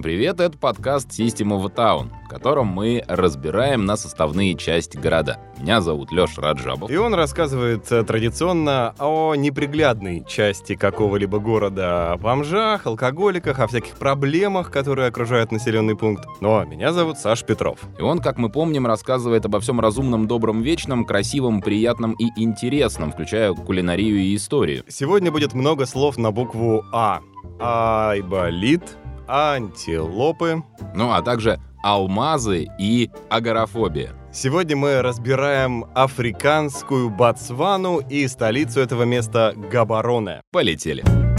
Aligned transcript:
Всем 0.00 0.04
привет, 0.04 0.40
это 0.40 0.56
подкаст 0.56 1.10
System 1.10 1.48
of 1.48 1.66
a 1.66 1.68
Town, 1.68 2.08
в 2.24 2.28
котором 2.28 2.68
мы 2.68 3.04
разбираем 3.06 3.84
на 3.84 3.98
составные 3.98 4.54
части 4.54 4.96
города. 4.96 5.38
Меня 5.58 5.82
зовут 5.82 6.10
Леша 6.10 6.40
Раджабов. 6.40 6.90
И 6.90 6.96
он 6.96 7.12
рассказывает 7.12 7.92
э, 7.92 8.02
традиционно 8.02 8.94
о 8.98 9.34
неприглядной 9.34 10.24
части 10.26 10.74
какого-либо 10.74 11.38
города, 11.38 12.12
о 12.12 12.16
бомжах, 12.16 12.86
алкоголиках, 12.86 13.58
о 13.58 13.66
всяких 13.66 13.92
проблемах, 13.96 14.70
которые 14.70 15.06
окружают 15.06 15.52
населенный 15.52 15.94
пункт. 15.94 16.24
Но 16.40 16.64
меня 16.64 16.94
зовут 16.94 17.18
Саш 17.18 17.44
Петров. 17.44 17.80
И 17.98 18.00
он, 18.00 18.20
как 18.20 18.38
мы 18.38 18.48
помним, 18.48 18.86
рассказывает 18.86 19.44
обо 19.44 19.60
всем 19.60 19.80
разумном, 19.80 20.26
добром, 20.26 20.62
вечном, 20.62 21.04
красивом, 21.04 21.60
приятном 21.60 22.12
и 22.12 22.30
интересном, 22.42 23.12
включая 23.12 23.52
кулинарию 23.52 24.16
и 24.16 24.34
историю. 24.34 24.82
Сегодня 24.88 25.30
будет 25.30 25.52
много 25.52 25.84
слов 25.84 26.16
на 26.16 26.30
букву 26.30 26.86
А. 26.90 27.20
Айболит, 27.58 28.96
антилопы. 29.30 30.62
Ну, 30.94 31.12
а 31.12 31.22
также 31.22 31.60
алмазы 31.82 32.66
и 32.78 33.10
агорафобия. 33.28 34.12
Сегодня 34.32 34.76
мы 34.76 35.02
разбираем 35.02 35.86
африканскую 35.94 37.10
Ботсвану 37.10 37.98
и 37.98 38.26
столицу 38.28 38.80
этого 38.80 39.04
места 39.04 39.54
Габароне. 39.56 40.42
Полетели. 40.52 41.29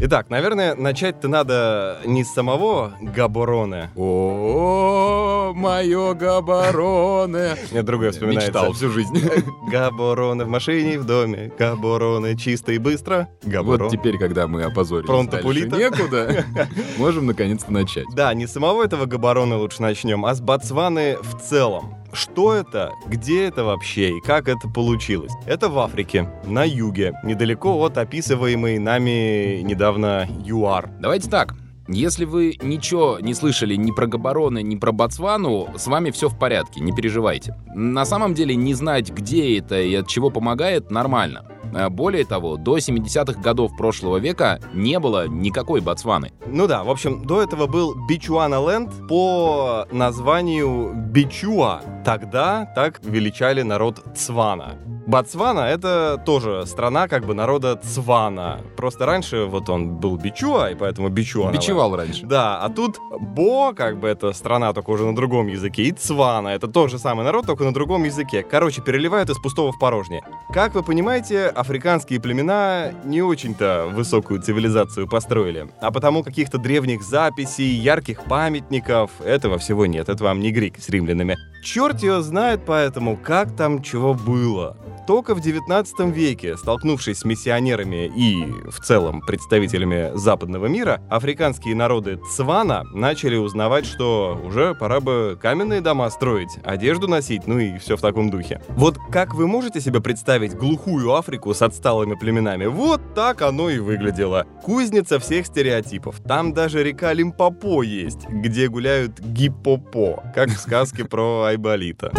Итак, 0.00 0.30
наверное, 0.30 0.76
начать-то 0.76 1.26
надо 1.26 1.98
не 2.04 2.22
с 2.22 2.32
самого 2.32 2.94
Габороне. 3.00 3.90
О, 3.96 5.52
мое 5.56 6.14
Габароне. 6.14 7.56
Мне 7.72 7.82
другое 7.82 8.12
вспоминается. 8.12 8.52
Мечтал 8.52 8.72
всю 8.74 8.90
жизнь. 8.90 9.20
Габороне 9.72 10.44
в 10.44 10.48
машине, 10.48 11.00
в 11.00 11.04
доме. 11.04 11.50
Габороне 11.58 12.36
чисто 12.36 12.70
и 12.72 12.78
быстро. 12.78 13.28
Вот 13.42 13.90
теперь, 13.90 14.18
когда 14.18 14.46
мы 14.46 14.62
опозорились 14.62 15.08
Пронто 15.08 15.32
дальше 15.32 15.46
пулито. 15.46 15.76
некуда, 15.76 16.44
можем 16.98 17.26
наконец-то 17.26 17.72
начать. 17.72 18.06
Да, 18.14 18.32
не 18.34 18.46
с 18.46 18.52
самого 18.52 18.84
этого 18.84 19.06
Габарона 19.06 19.56
лучше 19.58 19.82
начнем, 19.82 20.24
а 20.24 20.34
с 20.34 20.40
Ботсваны 20.40 21.16
в 21.20 21.40
целом. 21.42 21.96
Что 22.12 22.54
это? 22.54 22.92
Где 23.06 23.44
это 23.44 23.64
вообще? 23.64 24.16
И 24.16 24.20
как 24.20 24.48
это 24.48 24.68
получилось? 24.68 25.32
Это 25.46 25.68
в 25.68 25.78
Африке, 25.78 26.28
на 26.44 26.64
юге, 26.64 27.14
недалеко 27.22 27.74
от 27.84 27.98
описываемой 27.98 28.78
нами 28.78 29.60
недавно 29.62 30.26
ЮАР. 30.44 30.90
Давайте 31.00 31.28
так. 31.28 31.54
Если 31.90 32.26
вы 32.26 32.58
ничего 32.60 33.18
не 33.18 33.32
слышали 33.32 33.74
ни 33.74 33.92
про 33.92 34.06
Габароны, 34.06 34.62
ни 34.62 34.76
про 34.76 34.92
Ботсвану, 34.92 35.68
с 35.74 35.86
вами 35.86 36.10
все 36.10 36.28
в 36.28 36.38
порядке, 36.38 36.80
не 36.80 36.92
переживайте. 36.92 37.56
На 37.74 38.04
самом 38.04 38.34
деле 38.34 38.54
не 38.54 38.74
знать, 38.74 39.10
где 39.10 39.58
это 39.58 39.80
и 39.80 39.94
от 39.94 40.06
чего 40.06 40.28
помогает, 40.28 40.90
нормально. 40.90 41.46
А 41.74 41.90
Более 41.90 42.24
того, 42.24 42.56
до 42.56 42.78
70-х 42.78 43.40
годов 43.40 43.76
прошлого 43.76 44.18
века 44.18 44.60
не 44.72 44.98
было 44.98 45.26
никакой 45.28 45.80
Ботсваны. 45.80 46.32
Ну 46.46 46.66
да, 46.66 46.84
в 46.84 46.90
общем, 46.90 47.24
до 47.24 47.42
этого 47.42 47.66
был 47.66 47.94
Бичуаналенд 48.06 49.08
по 49.08 49.86
названию 49.90 50.92
Бичуа. 50.94 51.80
Тогда 52.04 52.66
так 52.74 53.00
величали 53.04 53.62
народ 53.62 54.02
Цвана. 54.16 54.76
Ботсвана— 55.08 55.60
это 55.70 56.22
тоже 56.26 56.66
страна 56.66 57.08
как 57.08 57.24
бы 57.24 57.32
народа 57.32 57.76
Цвана. 57.76 58.60
Просто 58.76 59.06
раньше 59.06 59.46
вот 59.46 59.70
он 59.70 59.96
был 59.96 60.18
Бичуа, 60.18 60.68
и 60.70 60.74
поэтому 60.74 61.08
Бичуа. 61.08 61.50
Бичевал 61.50 61.96
раньше. 61.96 62.26
Да, 62.26 62.58
а 62.62 62.68
тут 62.68 62.98
Бо, 63.18 63.72
как 63.72 63.98
бы 64.00 64.06
это 64.06 64.34
страна, 64.34 64.74
только 64.74 64.90
уже 64.90 65.06
на 65.06 65.16
другом 65.16 65.46
языке, 65.46 65.84
и 65.84 65.92
Цвана, 65.92 66.48
это 66.48 66.68
тот 66.68 66.90
же 66.90 66.98
самый 66.98 67.24
народ, 67.24 67.46
только 67.46 67.64
на 67.64 67.72
другом 67.72 68.04
языке. 68.04 68.42
Короче, 68.42 68.82
переливают 68.82 69.30
из 69.30 69.38
пустого 69.38 69.72
в 69.72 69.78
порожнее. 69.78 70.22
Как 70.52 70.74
вы 70.74 70.82
понимаете, 70.82 71.46
африканские 71.46 72.20
племена 72.20 72.92
не 73.02 73.22
очень-то 73.22 73.88
высокую 73.90 74.42
цивилизацию 74.42 75.08
построили. 75.08 75.70
А 75.80 75.90
потому 75.90 76.22
каких-то 76.22 76.58
древних 76.58 77.02
записей, 77.02 77.70
ярких 77.70 78.24
памятников, 78.24 79.10
этого 79.24 79.56
всего 79.56 79.86
нет. 79.86 80.10
Это 80.10 80.22
вам 80.22 80.40
не 80.40 80.50
грик 80.50 80.78
с 80.78 80.90
римлянами. 80.90 81.38
Черт 81.64 82.02
его 82.02 82.20
знает 82.20 82.60
поэтому, 82.66 83.16
как 83.16 83.56
там 83.56 83.82
чего 83.82 84.12
было. 84.12 84.76
Только 85.08 85.34
в 85.34 85.40
19 85.40 86.00
веке, 86.14 86.58
столкнувшись 86.58 87.20
с 87.20 87.24
миссионерами 87.24 88.12
и, 88.14 88.44
в 88.70 88.78
целом, 88.80 89.22
представителями 89.22 90.12
западного 90.14 90.66
мира, 90.66 91.00
африканские 91.08 91.74
народы 91.74 92.20
Цвана 92.36 92.84
начали 92.92 93.36
узнавать, 93.36 93.86
что 93.86 94.38
уже 94.44 94.74
пора 94.74 95.00
бы 95.00 95.38
каменные 95.40 95.80
дома 95.80 96.10
строить, 96.10 96.58
одежду 96.62 97.08
носить, 97.08 97.46
ну 97.46 97.58
и 97.58 97.78
все 97.78 97.96
в 97.96 98.02
таком 98.02 98.28
духе. 98.28 98.60
Вот 98.68 98.98
как 99.10 99.34
вы 99.34 99.46
можете 99.46 99.80
себе 99.80 100.02
представить 100.02 100.54
глухую 100.54 101.14
Африку 101.14 101.54
с 101.54 101.62
отсталыми 101.62 102.14
племенами? 102.14 102.66
Вот 102.66 103.00
так 103.14 103.40
оно 103.40 103.70
и 103.70 103.78
выглядело. 103.78 104.46
Кузница 104.62 105.18
всех 105.18 105.46
стереотипов. 105.46 106.20
Там 106.20 106.52
даже 106.52 106.84
река 106.84 107.14
Лимпопо 107.14 107.82
есть, 107.82 108.28
где 108.28 108.68
гуляют 108.68 109.18
гиппопо, 109.20 110.22
как 110.34 110.50
в 110.50 110.58
сказке 110.58 111.06
про 111.06 111.44
Айболита. 111.44 112.12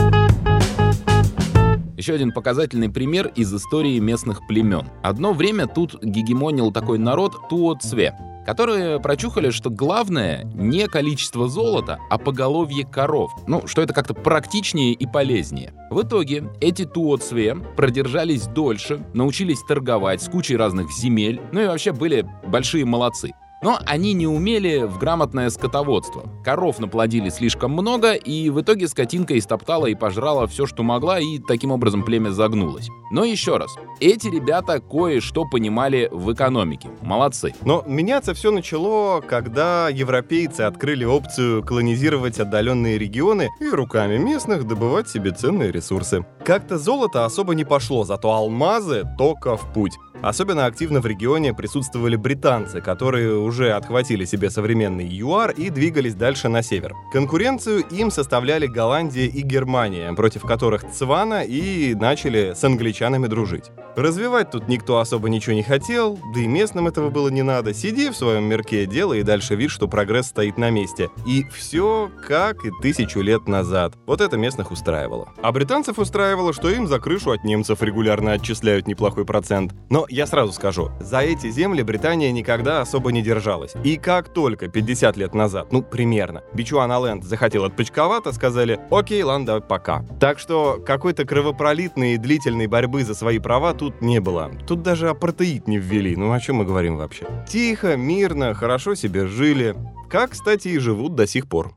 Еще 1.99 2.13
один 2.13 2.31
показательный 2.31 2.87
пример 2.87 3.27
из 3.35 3.53
истории 3.53 3.99
местных 3.99 4.47
племен. 4.47 4.87
Одно 5.03 5.33
время 5.33 5.67
тут 5.67 6.01
гегемонил 6.01 6.71
такой 6.71 6.97
народ 6.97 7.49
Туоцве, 7.49 8.15
которые 8.45 9.01
прочухали, 9.01 9.49
что 9.49 9.69
главное 9.69 10.45
не 10.53 10.87
количество 10.87 11.49
золота, 11.49 11.99
а 12.09 12.17
поголовье 12.17 12.85
коров. 12.85 13.33
Ну, 13.47 13.67
что 13.67 13.81
это 13.81 13.93
как-то 13.93 14.13
практичнее 14.13 14.93
и 14.93 15.05
полезнее. 15.05 15.73
В 15.89 16.01
итоге 16.03 16.45
эти 16.61 16.85
Туоцве 16.85 17.55
продержались 17.75 18.47
дольше, 18.47 19.05
научились 19.13 19.61
торговать 19.67 20.21
с 20.21 20.29
кучей 20.29 20.55
разных 20.55 20.93
земель, 20.93 21.41
ну 21.51 21.59
и 21.59 21.67
вообще 21.67 21.91
были 21.91 22.25
большие 22.47 22.85
молодцы. 22.85 23.33
Но 23.61 23.79
они 23.85 24.13
не 24.13 24.25
умели 24.25 24.85
в 24.85 24.97
грамотное 24.97 25.49
скотоводство. 25.49 26.23
Коров 26.43 26.79
наплодили 26.79 27.29
слишком 27.29 27.71
много, 27.71 28.13
и 28.13 28.49
в 28.49 28.61
итоге 28.61 28.87
скотинка 28.87 29.37
истоптала 29.37 29.87
и 29.87 29.95
пожрала 29.95 30.47
все, 30.47 30.65
что 30.65 30.83
могла, 30.83 31.19
и 31.19 31.39
таким 31.39 31.71
образом 31.71 32.03
племя 32.03 32.29
загнулось. 32.29 32.87
Но 33.11 33.23
еще 33.23 33.57
раз, 33.57 33.75
эти 33.99 34.27
ребята 34.27 34.79
кое-что 34.79 35.45
понимали 35.45 36.07
в 36.11 36.31
экономике. 36.31 36.89
Молодцы. 37.01 37.53
Но 37.63 37.83
меняться 37.85 38.33
все 38.33 38.51
начало, 38.51 39.21
когда 39.21 39.89
европейцы 39.89 40.61
открыли 40.61 41.03
опцию 41.03 41.63
колонизировать 41.63 42.39
отдаленные 42.39 42.97
регионы 42.97 43.49
и 43.59 43.69
руками 43.69 44.17
местных 44.17 44.67
добывать 44.67 45.09
себе 45.09 45.31
ценные 45.31 45.71
ресурсы. 45.71 46.25
Как-то 46.45 46.77
золото 46.77 47.25
особо 47.25 47.55
не 47.55 47.65
пошло, 47.65 48.05
зато 48.05 48.31
алмазы 48.31 49.05
только 49.17 49.57
в 49.57 49.73
путь. 49.73 49.97
Особенно 50.21 50.65
активно 50.65 50.99
в 50.99 51.05
регионе 51.05 51.53
присутствовали 51.53 52.17
британцы, 52.17 52.81
которые 52.81 53.37
уже 53.49 53.73
отхватили 53.73 54.25
себе 54.25 54.49
современный 54.49 55.05
ЮАР 55.05 55.51
и 55.51 55.69
двигались 55.69 56.13
дальше 56.13 56.47
на 56.49 56.61
север. 56.61 56.95
Конкуренцию 57.11 57.83
им 57.89 58.11
составляли 58.11 58.67
Голландия 58.67 59.25
и 59.25 59.41
Германия, 59.41 60.13
против 60.13 60.43
которых 60.43 60.89
Цвана 60.91 61.43
и 61.43 61.95
начали 61.95 62.53
с 62.55 62.63
англичанами 62.63 63.27
дружить. 63.27 63.71
Развивать 63.95 64.51
тут 64.51 64.67
никто 64.67 64.99
особо 64.99 65.29
ничего 65.29 65.55
не 65.55 65.63
хотел, 65.63 66.19
да 66.33 66.39
и 66.39 66.47
местным 66.47 66.87
этого 66.87 67.09
было 67.09 67.29
не 67.29 67.41
надо. 67.41 67.73
Сиди 67.73 68.09
в 68.09 68.15
своем 68.15 68.45
мирке, 68.45 68.85
делай 68.85 69.19
и 69.19 69.23
дальше 69.23 69.55
вид, 69.55 69.71
что 69.71 69.87
прогресс 69.87 70.27
стоит 70.27 70.57
на 70.57 70.69
месте. 70.69 71.09
И 71.25 71.43
все 71.53 72.09
как 72.27 72.63
и 72.63 72.71
тысячу 72.81 73.21
лет 73.21 73.47
назад. 73.47 73.95
Вот 74.05 74.21
это 74.21 74.37
местных 74.37 74.71
устраивало. 74.71 75.33
А 75.41 75.51
британцев 75.51 75.97
устраивало, 75.97 76.53
что 76.53 76.69
им 76.69 76.87
за 76.87 76.99
крышу 76.99 77.31
от 77.31 77.43
немцев 77.43 77.81
регулярно 77.81 78.33
отчисляют 78.33 78.87
неплохой 78.87 79.25
процент. 79.25 79.73
Но 79.89 80.05
я 80.07 80.27
сразу 80.27 80.53
скажу, 80.53 80.91
за 81.01 81.19
эти 81.19 81.49
земли 81.49 81.81
Британия 81.81 82.31
никогда 82.31 82.81
особо 82.81 83.11
не 83.11 83.21
держалась. 83.21 83.38
И 83.83 83.97
как 83.97 84.29
только 84.29 84.67
50 84.67 85.17
лет 85.17 85.33
назад, 85.33 85.71
ну 85.71 85.81
примерно, 85.81 86.43
Бичуаналенд 86.53 87.23
захотел 87.23 87.65
отпочковаться, 87.65 88.31
сказали 88.31 88.79
«Окей, 88.91 89.23
ладно, 89.23 89.45
давай 89.45 89.61
пока». 89.61 90.05
Так 90.19 90.39
что 90.39 90.81
какой-то 90.85 91.25
кровопролитной 91.25 92.13
и 92.13 92.17
длительной 92.17 92.67
борьбы 92.67 93.03
за 93.03 93.13
свои 93.13 93.39
права 93.39 93.73
тут 93.73 94.01
не 94.01 94.19
было. 94.19 94.51
Тут 94.67 94.81
даже 94.81 95.09
апартеид 95.09 95.67
не 95.67 95.77
ввели, 95.77 96.15
ну 96.15 96.31
о 96.31 96.39
чем 96.39 96.57
мы 96.57 96.65
говорим 96.65 96.97
вообще? 96.97 97.25
Тихо, 97.47 97.97
мирно, 97.97 98.53
хорошо 98.53 98.95
себе 98.95 99.27
жили. 99.27 99.75
Как, 100.09 100.31
кстати, 100.31 100.69
и 100.69 100.79
живут 100.79 101.15
до 101.15 101.27
сих 101.27 101.47
пор. 101.47 101.73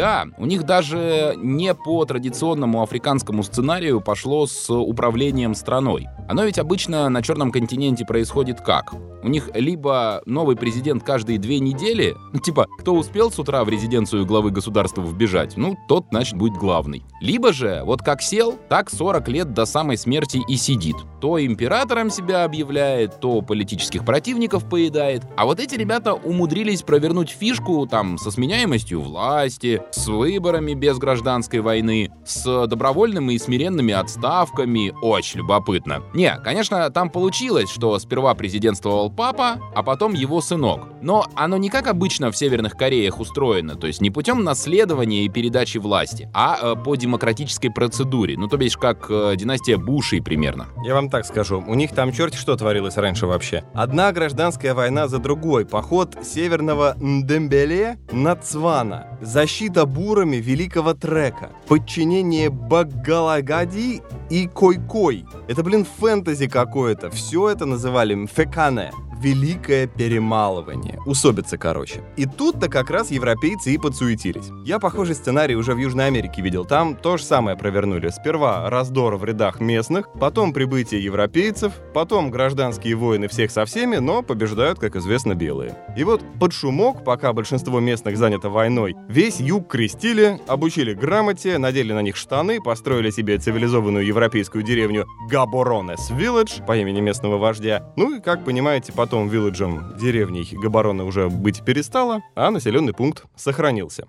Да, 0.00 0.24
у 0.38 0.46
них 0.46 0.64
даже 0.64 1.34
не 1.36 1.74
по 1.74 2.06
традиционному 2.06 2.82
африканскому 2.82 3.42
сценарию 3.42 4.00
пошло 4.00 4.46
с 4.46 4.72
управлением 4.72 5.54
страной. 5.54 6.08
Оно 6.26 6.44
ведь 6.44 6.58
обычно 6.58 7.08
на 7.10 7.20
Черном 7.22 7.52
континенте 7.52 8.06
происходит 8.06 8.62
как? 8.62 8.94
У 9.22 9.28
них 9.28 9.50
либо 9.52 10.22
новый 10.24 10.56
президент 10.56 11.02
каждые 11.02 11.38
две 11.38 11.58
недели, 11.58 12.16
ну, 12.32 12.40
типа, 12.40 12.66
кто 12.78 12.94
успел 12.94 13.30
с 13.30 13.38
утра 13.38 13.62
в 13.64 13.68
резиденцию 13.68 14.24
главы 14.24 14.50
государства 14.50 15.02
вбежать, 15.02 15.58
ну, 15.58 15.76
тот, 15.88 16.06
значит, 16.10 16.38
будет 16.38 16.54
главный. 16.54 17.04
Либо 17.20 17.52
же, 17.52 17.82
вот 17.84 18.00
как 18.00 18.22
сел, 18.22 18.58
так 18.70 18.88
40 18.88 19.28
лет 19.28 19.52
до 19.52 19.66
самой 19.66 19.98
смерти 19.98 20.40
и 20.48 20.56
сидит. 20.56 20.96
То 21.20 21.44
императором 21.44 22.08
себя 22.08 22.44
объявляет, 22.44 23.20
то 23.20 23.42
политических 23.42 24.06
противников 24.06 24.66
поедает. 24.66 25.24
А 25.36 25.44
вот 25.44 25.60
эти 25.60 25.74
ребята 25.74 26.14
умудрились 26.14 26.82
провернуть 26.82 27.28
фишку 27.28 27.86
там 27.86 28.16
со 28.16 28.30
сменяемостью 28.30 29.02
власти, 29.02 29.82
с 29.92 30.06
выборами 30.06 30.74
без 30.74 30.98
гражданской 30.98 31.60
войны, 31.60 32.10
с 32.24 32.66
добровольными 32.66 33.34
и 33.34 33.38
смиренными 33.38 33.92
отставками. 33.94 34.92
Очень 35.02 35.40
любопытно. 35.40 36.02
Не, 36.14 36.36
конечно, 36.42 36.90
там 36.90 37.10
получилось, 37.10 37.70
что 37.70 37.98
сперва 37.98 38.34
президентствовал 38.34 39.10
папа, 39.10 39.58
а 39.74 39.82
потом 39.82 40.14
его 40.14 40.40
сынок. 40.40 40.88
Но 41.02 41.26
оно 41.34 41.56
не 41.56 41.68
как 41.68 41.86
обычно 41.86 42.30
в 42.30 42.36
Северных 42.36 42.76
Кореях 42.76 43.20
устроено, 43.20 43.74
то 43.76 43.86
есть 43.86 44.00
не 44.00 44.10
путем 44.10 44.44
наследования 44.44 45.24
и 45.24 45.28
передачи 45.28 45.78
власти, 45.78 46.30
а 46.34 46.58
э, 46.60 46.74
по 46.82 46.96
демократической 46.96 47.68
процедуре. 47.68 48.36
Ну, 48.36 48.48
то 48.48 48.56
бишь, 48.56 48.76
как 48.76 49.06
э, 49.08 49.34
династия 49.36 49.76
Бушей 49.76 50.22
примерно. 50.22 50.68
Я 50.84 50.94
вам 50.94 51.10
так 51.10 51.24
скажу, 51.24 51.62
у 51.66 51.74
них 51.74 51.92
там 51.92 52.12
черти 52.12 52.36
что 52.36 52.56
творилось 52.56 52.96
раньше 52.96 53.26
вообще. 53.26 53.64
Одна 53.74 54.12
гражданская 54.12 54.74
война 54.74 55.08
за 55.08 55.18
другой, 55.18 55.66
поход 55.66 56.16
северного 56.22 56.94
Ндембеле 56.98 57.98
на 58.12 58.36
Цвана, 58.36 59.18
защита 59.20 59.79
бурами 59.86 60.36
великого 60.36 60.94
трека, 60.94 61.50
подчинение 61.68 62.50
Багалагади 62.50 64.02
и 64.30 64.46
Койкой. 64.46 65.26
Это, 65.48 65.62
блин, 65.62 65.86
фэнтези 66.00 66.46
какое-то. 66.46 67.10
Все 67.10 67.48
это 67.48 67.66
называли 67.66 68.14
Мфекане 68.14 68.92
великое 69.20 69.86
перемалывание. 69.86 70.98
Усобицы, 71.06 71.58
короче. 71.58 72.02
И 72.16 72.26
тут-то 72.26 72.68
как 72.68 72.90
раз 72.90 73.10
европейцы 73.10 73.72
и 73.74 73.78
подсуетились. 73.78 74.50
Я 74.64 74.78
похожий 74.78 75.14
сценарий 75.14 75.56
уже 75.56 75.74
в 75.74 75.78
Южной 75.78 76.06
Америке 76.06 76.42
видел. 76.42 76.64
Там 76.64 76.96
то 76.96 77.16
же 77.16 77.24
самое 77.24 77.56
провернули. 77.56 78.08
Сперва 78.08 78.68
раздор 78.70 79.16
в 79.16 79.24
рядах 79.24 79.60
местных, 79.60 80.08
потом 80.18 80.52
прибытие 80.52 81.04
европейцев, 81.04 81.72
потом 81.92 82.30
гражданские 82.30 82.94
войны 82.94 83.28
всех 83.28 83.50
со 83.50 83.64
всеми, 83.64 83.96
но 83.96 84.22
побеждают, 84.22 84.78
как 84.78 84.96
известно, 84.96 85.34
белые. 85.34 85.76
И 85.96 86.04
вот 86.04 86.22
под 86.38 86.52
шумок, 86.52 87.04
пока 87.04 87.32
большинство 87.32 87.80
местных 87.80 88.16
занято 88.16 88.48
войной, 88.48 88.96
весь 89.08 89.40
юг 89.40 89.68
крестили, 89.68 90.40
обучили 90.46 90.94
грамоте, 90.94 91.58
надели 91.58 91.92
на 91.92 92.02
них 92.02 92.16
штаны, 92.16 92.60
построили 92.60 93.10
себе 93.10 93.38
цивилизованную 93.38 94.06
европейскую 94.06 94.64
деревню 94.64 95.06
Габоронес 95.28 96.10
Вилледж 96.10 96.62
по 96.66 96.76
имени 96.76 97.00
местного 97.00 97.36
вождя. 97.38 97.92
Ну 97.96 98.16
и, 98.16 98.20
как 98.20 98.44
понимаете, 98.44 98.92
потом 98.92 99.09
потом 99.10 99.26
вилледжем 99.28 99.96
деревней 99.98 100.48
Габарона 100.52 101.02
уже 101.04 101.28
быть 101.28 101.64
перестало, 101.64 102.22
а 102.36 102.52
населенный 102.52 102.92
пункт 102.92 103.24
сохранился. 103.34 104.06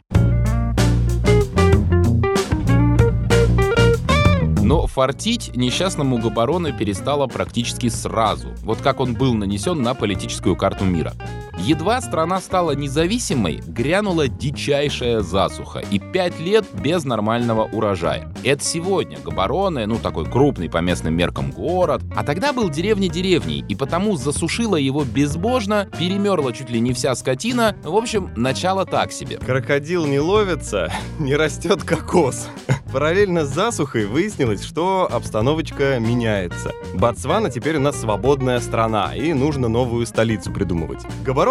Но 4.62 4.86
фартить 4.86 5.56
несчастному 5.56 6.20
Габарона 6.20 6.72
перестало 6.72 7.26
практически 7.26 7.90
сразу, 7.90 8.50
вот 8.62 8.78
как 8.82 9.00
он 9.00 9.16
был 9.16 9.34
нанесен 9.34 9.82
на 9.82 9.96
политическую 9.96 10.56
карту 10.56 10.86
мира. 10.86 11.14
Едва 11.64 12.02
страна 12.02 12.42
стала 12.42 12.72
независимой, 12.72 13.62
грянула 13.68 14.28
дичайшая 14.28 15.22
засуха 15.22 15.84
и 15.92 16.00
пять 16.00 16.40
лет 16.40 16.66
без 16.74 17.04
нормального 17.06 17.66
урожая. 17.66 18.34
Это 18.44 18.64
сегодня 18.64 19.20
Габароне, 19.20 19.86
ну 19.86 19.98
такой 19.98 20.26
крупный 20.26 20.72
по 20.72 20.80
местным 20.80 21.14
меркам 21.14 21.52
город, 21.52 22.02
а 22.16 22.24
тогда 22.24 22.52
был 22.52 22.72
деревня 22.72 23.10
деревней, 23.10 23.64
и 23.70 23.76
потому 23.76 24.16
засушила 24.16 24.76
его 24.76 25.04
безбожно, 25.04 25.88
перемерла 26.00 26.52
чуть 26.52 26.72
ли 26.72 26.80
не 26.80 26.94
вся 26.94 27.14
скотина, 27.14 27.76
в 27.84 27.96
общем, 27.96 28.32
начало 28.36 28.88
так 28.88 29.12
себе. 29.12 29.38
Крокодил 29.38 30.08
не 30.08 30.20
ловится, 30.20 30.92
не 31.20 31.36
растет 31.36 31.84
кокос. 31.84 32.48
Параллельно 32.92 33.46
с 33.46 33.50
засухой 33.50 34.06
выяснилось, 34.06 34.64
что 34.64 35.08
обстановочка 35.10 35.98
меняется. 36.00 36.74
Ботсвана 36.94 37.50
теперь 37.50 37.78
у 37.78 37.80
нас 37.80 38.02
свободная 38.02 38.60
страна, 38.60 39.16
и 39.16 39.32
нужно 39.32 39.70
новую 39.70 40.06
столицу 40.06 40.52
придумывать. 40.52 41.00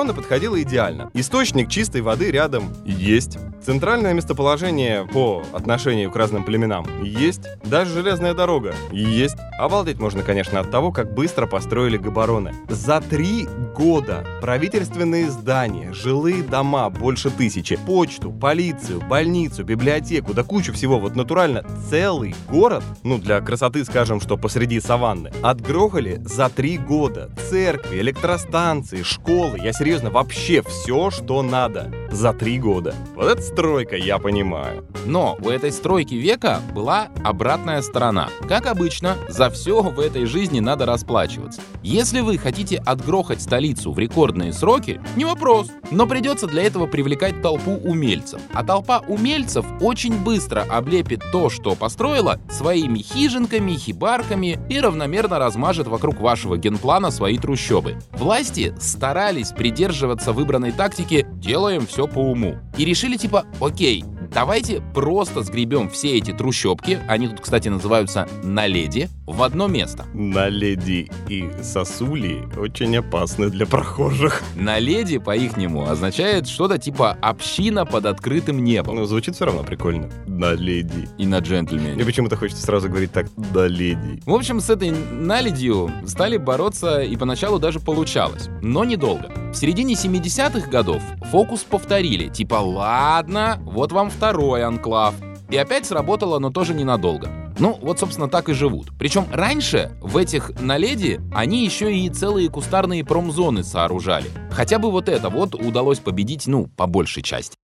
Габарона 0.00 0.14
подходила 0.14 0.62
идеально. 0.62 1.10
Источник 1.12 1.68
чистой 1.68 2.00
воды 2.00 2.30
рядом 2.30 2.72
есть. 2.86 3.36
Центральное 3.62 4.14
местоположение 4.14 5.06
по 5.12 5.42
отношению 5.52 6.10
к 6.10 6.16
разным 6.16 6.42
племенам 6.42 6.86
есть. 7.04 7.42
Даже 7.62 7.92
железная 7.92 8.32
дорога 8.32 8.74
есть. 8.90 9.36
Обалдеть 9.58 9.98
можно, 9.98 10.22
конечно, 10.22 10.58
от 10.58 10.70
того, 10.70 10.90
как 10.90 11.12
быстро 11.12 11.46
построили 11.46 11.98
Габароны. 11.98 12.54
За 12.70 13.02
три 13.02 13.46
года 13.76 14.26
правительственные 14.40 15.30
здания, 15.30 15.92
жилые 15.92 16.42
дома 16.42 16.88
больше 16.88 17.28
тысячи, 17.28 17.76
почту, 17.76 18.32
полицию, 18.32 19.02
больницу, 19.02 19.64
библиотеку, 19.64 20.32
да 20.32 20.42
кучу 20.44 20.72
всего, 20.72 20.98
вот 20.98 21.14
натурально 21.14 21.62
целый 21.90 22.34
город, 22.48 22.82
ну 23.02 23.18
для 23.18 23.42
красоты 23.42 23.84
скажем, 23.84 24.22
что 24.22 24.38
посреди 24.38 24.80
саванны, 24.80 25.30
отгрохали 25.42 26.22
за 26.24 26.48
три 26.48 26.78
года. 26.78 27.30
Церкви, 27.50 28.00
электростанции, 28.00 29.02
школы, 29.02 29.58
я 29.62 29.74
серьезно, 29.80 30.10
вообще 30.10 30.60
все, 30.60 31.10
что 31.10 31.42
надо 31.42 31.90
за 32.10 32.32
три 32.32 32.58
года. 32.58 32.94
Вот 33.14 33.26
это 33.26 33.42
стройка, 33.42 33.96
я 33.96 34.18
понимаю. 34.18 34.84
Но 35.06 35.38
у 35.40 35.48
этой 35.48 35.72
стройки 35.72 36.14
века 36.14 36.60
была 36.74 37.08
обратная 37.24 37.82
сторона. 37.82 38.28
Как 38.48 38.66
обычно, 38.66 39.16
за 39.28 39.50
все 39.50 39.82
в 39.82 39.98
этой 40.00 40.26
жизни 40.26 40.60
надо 40.60 40.86
расплачиваться. 40.86 41.60
Если 41.82 42.20
вы 42.20 42.38
хотите 42.38 42.76
отгрохать 42.78 43.42
столицу 43.42 43.92
в 43.92 43.98
рекордные 43.98 44.52
сроки, 44.52 45.00
не 45.16 45.24
вопрос. 45.24 45.68
Но 45.90 46.06
придется 46.06 46.46
для 46.46 46.62
этого 46.62 46.86
привлекать 46.86 47.42
толпу 47.42 47.72
умельцев. 47.72 48.40
А 48.52 48.64
толпа 48.64 49.02
умельцев 49.06 49.64
очень 49.80 50.22
быстро 50.22 50.64
облепит 50.68 51.22
то, 51.32 51.50
что 51.50 51.74
построила, 51.74 52.40
своими 52.50 52.98
хижинками, 52.98 53.72
хибарками 53.72 54.58
и 54.68 54.80
равномерно 54.80 55.38
размажет 55.38 55.86
вокруг 55.86 56.20
вашего 56.20 56.56
генплана 56.56 57.10
свои 57.10 57.38
трущобы. 57.38 57.96
Власти 58.12 58.74
старались 58.80 59.50
придерживаться 59.50 60.32
выбранной 60.32 60.72
тактики 60.72 61.26
«делаем 61.32 61.86
все 61.86 61.99
по 62.06 62.18
уму». 62.18 62.58
И 62.76 62.84
решили 62.84 63.16
типа 63.16 63.44
«окей, 63.60 64.04
давайте 64.32 64.82
просто 64.94 65.42
сгребем 65.42 65.88
все 65.90 66.16
эти 66.16 66.32
трущобки, 66.32 66.98
они 67.08 67.28
тут, 67.28 67.40
кстати, 67.40 67.68
называются 67.68 68.28
наледи, 68.42 69.08
в 69.26 69.42
одно 69.42 69.68
место. 69.68 70.06
Наледи 70.12 71.10
и 71.28 71.48
сосули 71.62 72.48
очень 72.58 72.96
опасны 72.96 73.48
для 73.48 73.66
прохожих. 73.66 74.42
Наледи 74.56 75.18
по-ихнему 75.18 75.88
означает 75.88 76.48
что-то 76.48 76.78
типа 76.78 77.16
община 77.20 77.86
под 77.86 78.06
открытым 78.06 78.62
небом. 78.62 78.96
Ну, 78.96 79.04
звучит 79.06 79.36
все 79.36 79.46
равно 79.46 79.62
прикольно. 79.62 80.10
Наледи. 80.26 81.08
И 81.18 81.26
на 81.26 81.38
джентльмене. 81.38 81.94
Мне 81.94 82.04
почему-то 82.04 82.36
хочется 82.36 82.62
сразу 82.62 82.88
говорить 82.88 83.12
так 83.12 83.26
«наледи». 83.54 84.20
В 84.26 84.34
общем, 84.34 84.60
с 84.60 84.70
этой 84.70 84.90
наледью 84.90 85.90
стали 86.06 86.36
бороться 86.36 87.00
и 87.02 87.16
поначалу 87.16 87.58
даже 87.58 87.80
получалось, 87.80 88.48
но 88.62 88.84
недолго. 88.84 89.30
В 89.52 89.56
середине 89.56 89.94
70-х 89.94 90.70
годов 90.70 91.02
фокус 91.32 91.64
повторили, 91.64 92.28
типа 92.28 92.54
ладно, 92.54 93.58
вот 93.62 93.90
вам 93.90 94.08
второй 94.08 94.62
анклав. 94.62 95.14
И 95.50 95.56
опять 95.56 95.86
сработало, 95.86 96.38
но 96.38 96.50
тоже 96.50 96.72
ненадолго. 96.72 97.28
Ну, 97.58 97.76
вот, 97.82 97.98
собственно, 97.98 98.28
так 98.28 98.48
и 98.48 98.52
живут. 98.52 98.90
Причем 98.96 99.26
раньше 99.32 99.90
в 100.00 100.16
этих 100.16 100.52
наледи 100.60 101.20
они 101.34 101.64
еще 101.64 101.92
и 101.92 102.08
целые 102.08 102.48
кустарные 102.48 103.04
промзоны 103.04 103.64
сооружали. 103.64 104.30
Хотя 104.52 104.78
бы 104.78 104.92
вот 104.92 105.08
это 105.08 105.28
вот 105.30 105.56
удалось 105.56 105.98
победить, 105.98 106.46
ну, 106.46 106.68
по 106.68 106.86
большей 106.86 107.24
части. 107.24 107.56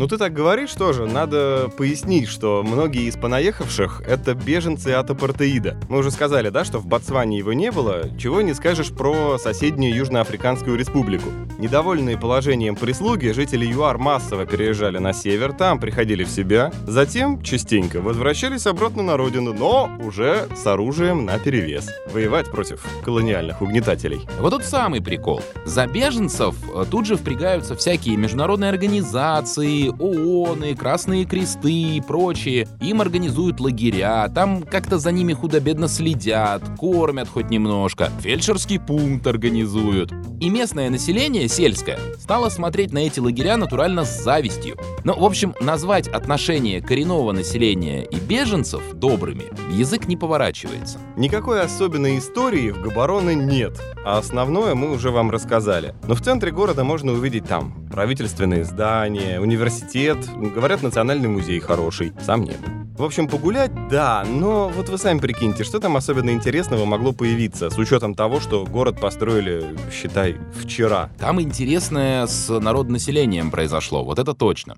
Ну 0.00 0.08
ты 0.08 0.16
так 0.16 0.32
говоришь 0.32 0.72
тоже, 0.72 1.04
надо 1.04 1.70
пояснить, 1.76 2.26
что 2.26 2.62
многие 2.66 3.02
из 3.02 3.16
понаехавших— 3.16 4.00
это 4.08 4.32
беженцы 4.32 4.88
от 4.92 5.10
апартеида. 5.10 5.76
Мы 5.90 5.98
уже 5.98 6.10
сказали, 6.10 6.48
да, 6.48 6.64
что 6.64 6.78
в 6.78 6.86
Ботсване 6.86 7.36
его 7.36 7.52
не 7.52 7.70
было, 7.70 8.08
чего 8.18 8.40
не 8.40 8.54
скажешь 8.54 8.92
про 8.92 9.36
соседнюю 9.36 9.94
Южноафриканскую 9.94 10.78
республику. 10.78 11.28
Недовольные 11.58 12.16
положением 12.16 12.76
прислуги, 12.76 13.28
жители 13.32 13.66
ЮАР 13.66 13.98
массово 13.98 14.46
переезжали 14.46 14.96
на 14.96 15.12
север, 15.12 15.52
там 15.52 15.78
приходили 15.78 16.24
в 16.24 16.30
себя, 16.30 16.72
затем 16.86 17.42
частенько 17.42 18.00
возвращались 18.00 18.66
обратно 18.66 19.02
на 19.02 19.18
родину, 19.18 19.52
но 19.52 19.90
уже 20.00 20.48
с 20.56 20.66
оружием 20.66 21.26
на 21.26 21.38
перевес. 21.38 21.90
Воевать 22.10 22.50
против 22.50 22.82
колониальных 23.04 23.60
угнетателей. 23.60 24.26
Вот 24.38 24.48
тут 24.48 24.64
самый 24.64 25.02
прикол. 25.02 25.42
За 25.66 25.86
беженцев 25.86 26.54
э, 26.74 26.86
тут 26.90 27.04
же 27.04 27.16
впрягаются 27.16 27.76
всякие 27.76 28.16
международные 28.16 28.70
организации, 28.70 29.89
ООН, 29.98 30.76
Красные 30.76 31.24
Кресты 31.24 31.72
и 31.72 32.00
прочие. 32.00 32.68
Им 32.80 33.00
организуют 33.00 33.60
лагеря, 33.60 34.28
там 34.28 34.62
как-то 34.62 34.98
за 34.98 35.12
ними 35.12 35.32
худо-бедно 35.32 35.88
следят, 35.88 36.62
кормят 36.78 37.28
хоть 37.28 37.50
немножко, 37.50 38.10
фельдшерский 38.20 38.78
пункт 38.78 39.26
организуют. 39.26 40.12
И 40.40 40.48
местное 40.48 40.90
население, 40.90 41.48
сельское, 41.48 41.98
стало 42.18 42.48
смотреть 42.48 42.92
на 42.92 42.98
эти 42.98 43.20
лагеря 43.20 43.56
натурально 43.56 44.04
с 44.04 44.22
завистью. 44.22 44.76
Ну, 45.04 45.18
в 45.18 45.24
общем, 45.24 45.54
назвать 45.60 46.08
отношения 46.08 46.80
коренного 46.80 47.32
населения 47.32 48.04
и 48.04 48.16
беженцев 48.16 48.82
добрыми 48.94 49.44
язык 49.70 50.06
не 50.06 50.16
поворачивается. 50.16 50.98
Никакой 51.16 51.60
особенной 51.62 52.18
истории 52.18 52.70
в 52.70 52.80
Габароне 52.80 53.34
нет, 53.34 53.80
а 54.04 54.18
основное 54.18 54.74
мы 54.74 54.92
уже 54.92 55.10
вам 55.10 55.30
рассказали. 55.30 55.94
Но 56.06 56.14
в 56.14 56.22
центре 56.22 56.50
города 56.50 56.84
можно 56.84 57.12
увидеть 57.12 57.44
там 57.44 57.88
правительственные 57.90 58.64
здания, 58.64 59.40
университет, 59.40 60.18
говорят, 60.36 60.82
национальный 60.82 61.28
музей 61.28 61.60
хороший, 61.60 62.12
сам 62.24 62.44
нет. 62.44 62.58
В 62.96 63.02
общем, 63.02 63.28
погулять, 63.28 63.72
да, 63.88 64.24
но 64.28 64.68
вот 64.68 64.88
вы 64.88 64.98
сами 64.98 65.18
прикиньте, 65.18 65.64
что 65.64 65.80
там 65.80 65.96
особенно 65.96 66.30
интересного 66.30 66.84
могло 66.84 67.12
появиться, 67.12 67.70
с 67.70 67.78
учетом 67.78 68.14
того, 68.14 68.40
что 68.40 68.64
город 68.66 69.00
построили, 69.00 69.76
считай, 69.90 70.36
вчера. 70.54 71.10
Там 71.18 71.40
интересное 71.40 72.26
с 72.26 72.48
народонаселением 72.48 73.50
произошло, 73.50 74.04
вот 74.04 74.18
это 74.18 74.34
точно. 74.34 74.76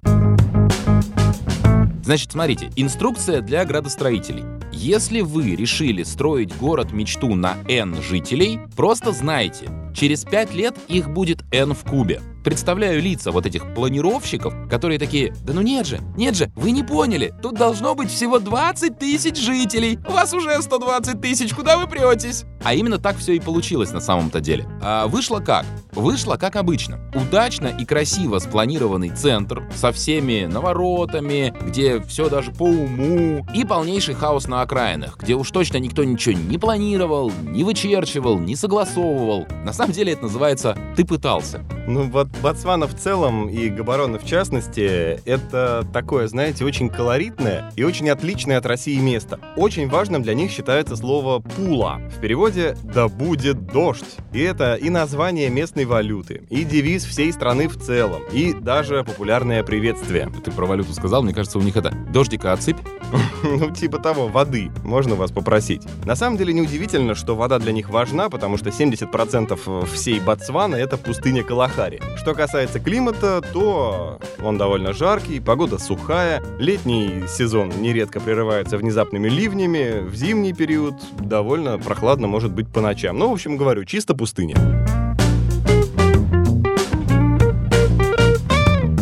Значит, 2.04 2.32
смотрите, 2.32 2.70
инструкция 2.76 3.40
для 3.40 3.64
градостроителей. 3.64 4.44
Если 4.72 5.20
вы 5.20 5.54
решили 5.54 6.02
строить 6.02 6.56
город-мечту 6.56 7.34
на 7.34 7.56
N 7.68 8.02
жителей, 8.02 8.58
просто 8.74 9.12
знайте, 9.12 9.68
через 9.94 10.24
5 10.24 10.54
лет 10.54 10.74
их 10.88 11.10
будет 11.10 11.44
N 11.52 11.74
в 11.74 11.84
кубе. 11.84 12.22
Представляю 12.42 13.00
лица 13.00 13.30
вот 13.30 13.46
этих 13.46 13.72
планировщиков, 13.72 14.52
которые 14.68 14.98
такие, 14.98 15.32
да 15.44 15.52
ну 15.52 15.60
нет 15.60 15.86
же, 15.86 16.00
нет 16.16 16.34
же, 16.34 16.50
вы 16.56 16.72
не 16.72 16.82
поняли, 16.82 17.32
тут 17.40 17.54
должно 17.54 17.94
быть 17.94 18.10
всего 18.10 18.40
20 18.40 18.98
тысяч 18.98 19.38
жителей, 19.38 19.98
у 20.08 20.10
вас 20.10 20.34
уже 20.34 20.60
120 20.60 21.20
тысяч, 21.20 21.54
куда 21.54 21.78
вы 21.78 21.86
претесь? 21.86 22.44
А 22.64 22.74
именно 22.74 22.98
так 22.98 23.16
все 23.16 23.34
и 23.34 23.40
получилось 23.40 23.92
на 23.92 24.00
самом-то 24.00 24.40
деле. 24.40 24.66
А 24.80 25.06
вышло 25.06 25.38
как? 25.38 25.64
Вышло 25.92 26.36
как 26.36 26.56
обычно. 26.56 27.00
Удачно 27.14 27.68
и 27.68 27.84
красиво 27.84 28.38
спланированный 28.38 29.10
центр 29.10 29.62
со 29.74 29.92
всеми 29.92 30.46
наворотами, 30.46 31.54
где 31.66 32.00
все 32.02 32.28
даже 32.28 32.50
по 32.52 32.64
уму, 32.64 33.46
и 33.54 33.64
полнейший 33.64 34.14
хаос 34.14 34.48
на 34.48 34.61
окраинах, 34.62 35.18
где 35.18 35.34
уж 35.34 35.50
точно 35.50 35.76
никто 35.76 36.04
ничего 36.04 36.38
не 36.38 36.58
планировал, 36.58 37.30
не 37.42 37.64
вычерчивал, 37.64 38.38
не 38.38 38.56
согласовывал. 38.56 39.46
На 39.64 39.72
самом 39.72 39.92
деле 39.92 40.12
это 40.12 40.22
называется 40.22 40.76
«ты 40.96 41.04
пытался». 41.04 41.64
Ну 41.86 42.08
вот 42.08 42.28
Ботсвана 42.42 42.86
в 42.86 42.94
целом 42.94 43.48
и 43.48 43.68
Габарона 43.68 44.18
в 44.18 44.24
частности, 44.24 45.20
это 45.24 45.86
такое, 45.92 46.28
знаете, 46.28 46.64
очень 46.64 46.88
колоритное 46.88 47.72
и 47.74 47.82
очень 47.82 48.08
отличное 48.08 48.58
от 48.58 48.66
России 48.66 48.98
место. 48.98 49.40
Очень 49.56 49.88
важным 49.88 50.22
для 50.22 50.34
них 50.34 50.50
считается 50.52 50.96
слово 50.96 51.40
«пула». 51.40 52.00
В 52.16 52.20
переводе 52.20 52.76
«да 52.84 53.08
будет 53.08 53.66
дождь». 53.66 54.16
И 54.32 54.40
это 54.40 54.76
и 54.76 54.90
название 54.90 55.50
местной 55.50 55.84
валюты, 55.84 56.44
и 56.50 56.64
девиз 56.64 57.04
всей 57.04 57.32
страны 57.32 57.68
в 57.68 57.76
целом, 57.76 58.22
и 58.32 58.52
даже 58.52 59.02
популярное 59.04 59.64
приветствие. 59.64 60.30
Ты 60.44 60.52
про 60.52 60.66
валюту 60.66 60.92
сказал, 60.94 61.22
мне 61.22 61.34
кажется, 61.34 61.58
у 61.58 61.62
них 61.62 61.76
это 61.76 61.92
«дождика 62.12 62.52
отсыпь». 62.52 62.78
Ну, 63.42 63.70
типа 63.70 63.98
того, 63.98 64.28
воды. 64.52 64.70
Можно 64.84 65.14
вас 65.14 65.30
попросить. 65.30 65.82
На 66.04 66.14
самом 66.14 66.36
деле 66.36 66.52
неудивительно, 66.52 67.14
что 67.14 67.34
вода 67.34 67.58
для 67.58 67.72
них 67.72 67.90
важна, 67.90 68.28
потому 68.28 68.58
что 68.58 68.70
70% 68.70 69.86
всей 69.86 70.20
Ботсваны— 70.20 70.76
это 70.76 70.96
пустыня 70.96 71.42
Калахари. 71.42 72.00
Что 72.16 72.34
касается 72.34 72.78
климата, 72.80 73.42
то 73.52 74.18
он 74.42 74.58
довольно 74.58 74.92
жаркий, 74.92 75.40
погода 75.40 75.78
сухая, 75.78 76.42
летний 76.58 77.24
сезон 77.28 77.70
нередко 77.80 78.20
прерывается 78.20 78.76
внезапными 78.76 79.28
ливнями, 79.28 80.00
в 80.00 80.14
зимний 80.14 80.52
период 80.52 80.94
довольно 81.20 81.78
прохладно 81.78 82.26
может 82.26 82.52
быть 82.52 82.68
по 82.68 82.80
ночам. 82.80 83.18
Ну, 83.18 83.28
в 83.28 83.32
общем, 83.32 83.56
говорю, 83.56 83.84
чисто 83.84 84.14
пустыня. 84.14 84.56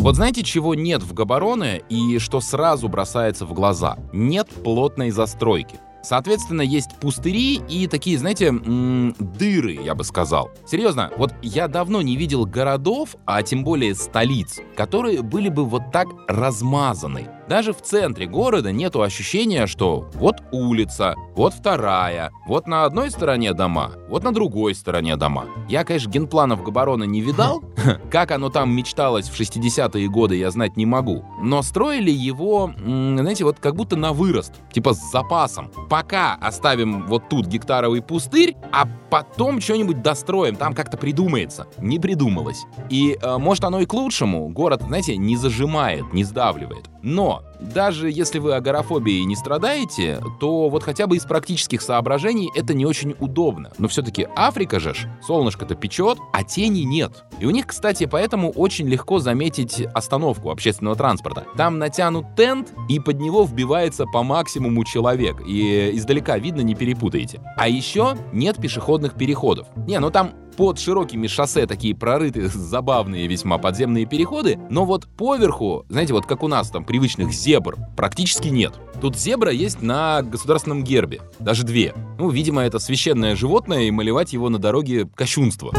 Вот 0.01 0.17
знаете, 0.17 0.43
чего 0.43 0.75
нет 0.75 1.03
в 1.03 1.13
Габароне 1.13 1.83
и 1.91 2.19
что 2.19 2.41
сразу 2.41 2.89
бросается 2.89 3.45
в 3.45 3.53
глаза? 3.53 3.99
Нет 4.15 4.49
плотной 4.49 5.11
застройки. 5.11 5.79
Соответственно, 6.03 6.63
есть 6.63 6.97
пустыри 6.99 7.57
и 7.69 7.87
такие, 7.87 8.17
знаете, 8.17 8.47
м- 8.47 9.15
дыры, 9.19 9.73
я 9.85 9.95
бы 9.95 10.03
сказал. 10.05 10.51
Серьезно, 10.67 11.11
вот 11.19 11.35
я 11.43 11.69
давно 11.69 12.01
не 12.01 12.17
видел 12.17 12.47
городов, 12.47 13.17
а 13.27 13.43
тем 13.43 13.63
более 13.63 13.95
столиц, 13.95 14.61
которые 14.75 15.21
были 15.21 15.51
бы 15.51 15.67
вот 15.67 15.93
так 15.93 16.09
размазаны. 16.27 17.29
Даже 17.51 17.73
в 17.73 17.83
центре 17.83 18.27
города 18.27 18.71
нету 18.71 19.03
ощущения, 19.03 19.67
что 19.67 20.09
вот 20.15 20.37
улица, 20.53 21.17
вот 21.35 21.53
вторая, 21.53 22.31
вот 22.47 22.69
на 22.69 22.85
одной 22.85 23.11
стороне 23.11 23.55
дома, 23.55 23.91
вот 24.09 24.23
на 24.23 24.33
другой 24.33 24.73
стороне 24.73 25.17
дома. 25.17 25.47
Я, 25.69 25.83
конечно, 25.83 26.11
генпланов 26.11 26.63
Габарона 26.63 27.03
не 27.03 27.21
видал, 27.21 27.65
как 28.11 28.31
оно 28.31 28.51
там 28.51 28.71
мечталось 28.71 29.29
в 29.29 29.41
60-е 29.41 30.09
годы, 30.09 30.37
я 30.37 30.53
знать 30.53 30.77
не 30.77 30.87
могу. 30.87 31.25
Но 31.43 31.63
строили 31.63 32.13
его, 32.13 32.71
знаете, 32.77 33.43
вот 33.43 33.59
как 33.59 33.75
будто 33.75 33.97
на 33.97 34.13
вырост, 34.13 34.53
типа 34.73 34.95
с 34.95 35.11
запасом. 35.11 35.73
Пока 35.89 36.37
оставим 36.37 37.05
вот 37.09 37.29
тут 37.29 37.47
гектаровый 37.47 38.01
пустырь, 38.01 38.55
а 38.71 38.87
потом 39.11 39.61
что-нибудь 39.61 40.03
достроим, 40.03 40.55
там 40.55 40.73
как-то 40.73 40.97
придумается. 40.97 41.67
Не 41.79 41.99
придумалось. 41.99 42.63
И 42.91 43.19
э, 43.21 43.39
может 43.39 43.65
оно 43.65 43.81
и 43.81 43.87
к 43.87 43.93
лучшему. 43.93 44.49
Город, 44.51 44.83
знаете, 44.83 45.17
не 45.17 45.37
зажимает, 45.37 46.13
не 46.13 46.23
сдавливает. 46.23 46.89
Но 47.03 47.43
даже 47.61 48.11
если 48.11 48.39
вы 48.39 48.55
агорафобией 48.55 49.25
не 49.25 49.37
страдаете, 49.37 50.23
то 50.39 50.69
вот 50.69 50.83
хотя 50.83 51.07
бы 51.07 51.17
из 51.17 51.25
практических 51.25 51.83
соображений 51.83 52.51
это 52.55 52.75
не 52.75 52.87
очень 52.87 53.15
удобно. 53.21 53.71
Но 53.79 53.89
все-таки 53.89 54.27
Африка 54.37 54.81
же 54.81 54.95
ж, 54.95 55.07
солнышко-то 55.27 55.75
печет, 55.75 56.19
а 56.33 56.43
тени 56.43 56.81
нет. 56.81 57.25
И 57.39 57.47
у 57.47 57.51
них, 57.51 57.67
кстати, 57.67 58.07
поэтому 58.07 58.51
очень 58.51 58.89
легко 58.89 59.19
заметить 59.19 59.83
остановку 59.95 60.51
общественного 60.51 60.97
транспорта. 60.97 61.45
Там 61.57 61.79
натянут 61.79 62.27
тент, 62.37 62.73
и 62.89 62.99
под 62.99 63.21
него 63.21 63.45
вбивается 63.45 64.07
по 64.07 64.23
максимуму 64.23 64.85
человек. 64.85 65.43
И 65.47 65.91
издалека 65.95 66.39
видно, 66.39 66.61
не 66.61 66.75
перепутаете. 66.75 67.41
А 67.57 67.69
еще 67.69 68.17
нет 68.33 68.57
пешеходных 68.61 69.15
переходов. 69.15 69.67
Не, 69.87 69.99
ну 70.01 70.11
там 70.11 70.33
под 70.61 70.79
широкими 70.79 71.27
шоссе 71.27 71.67
такие 71.67 71.95
прорыты 71.95 72.49
забавные 72.49 73.27
весьма 73.27 73.57
подземные 73.57 74.05
переходы, 74.05 74.59
но 74.69 74.85
вот 74.85 75.07
поверху, 75.07 75.87
знаете, 75.89 76.13
вот 76.13 76.27
как 76.27 76.43
у 76.43 76.49
нас 76.49 76.71
там 76.71 76.85
привычных 76.85 77.33
зебр, 77.51 77.77
практически 77.97 78.47
нет. 78.47 78.75
Тут 79.01 79.17
зебра 79.17 79.51
есть 79.51 79.83
на 79.83 80.23
государственном 80.23 80.85
гербе, 80.85 81.21
даже 81.41 81.65
две. 81.65 81.95
Ну, 82.17 82.31
видимо, 82.31 82.63
это 82.63 82.79
священное 82.79 83.35
животное, 83.35 83.83
и 83.83 83.91
малевать 83.91 84.33
его 84.33 84.51
на 84.51 84.61
дороге 84.61 85.09
кощунство. 85.17 85.73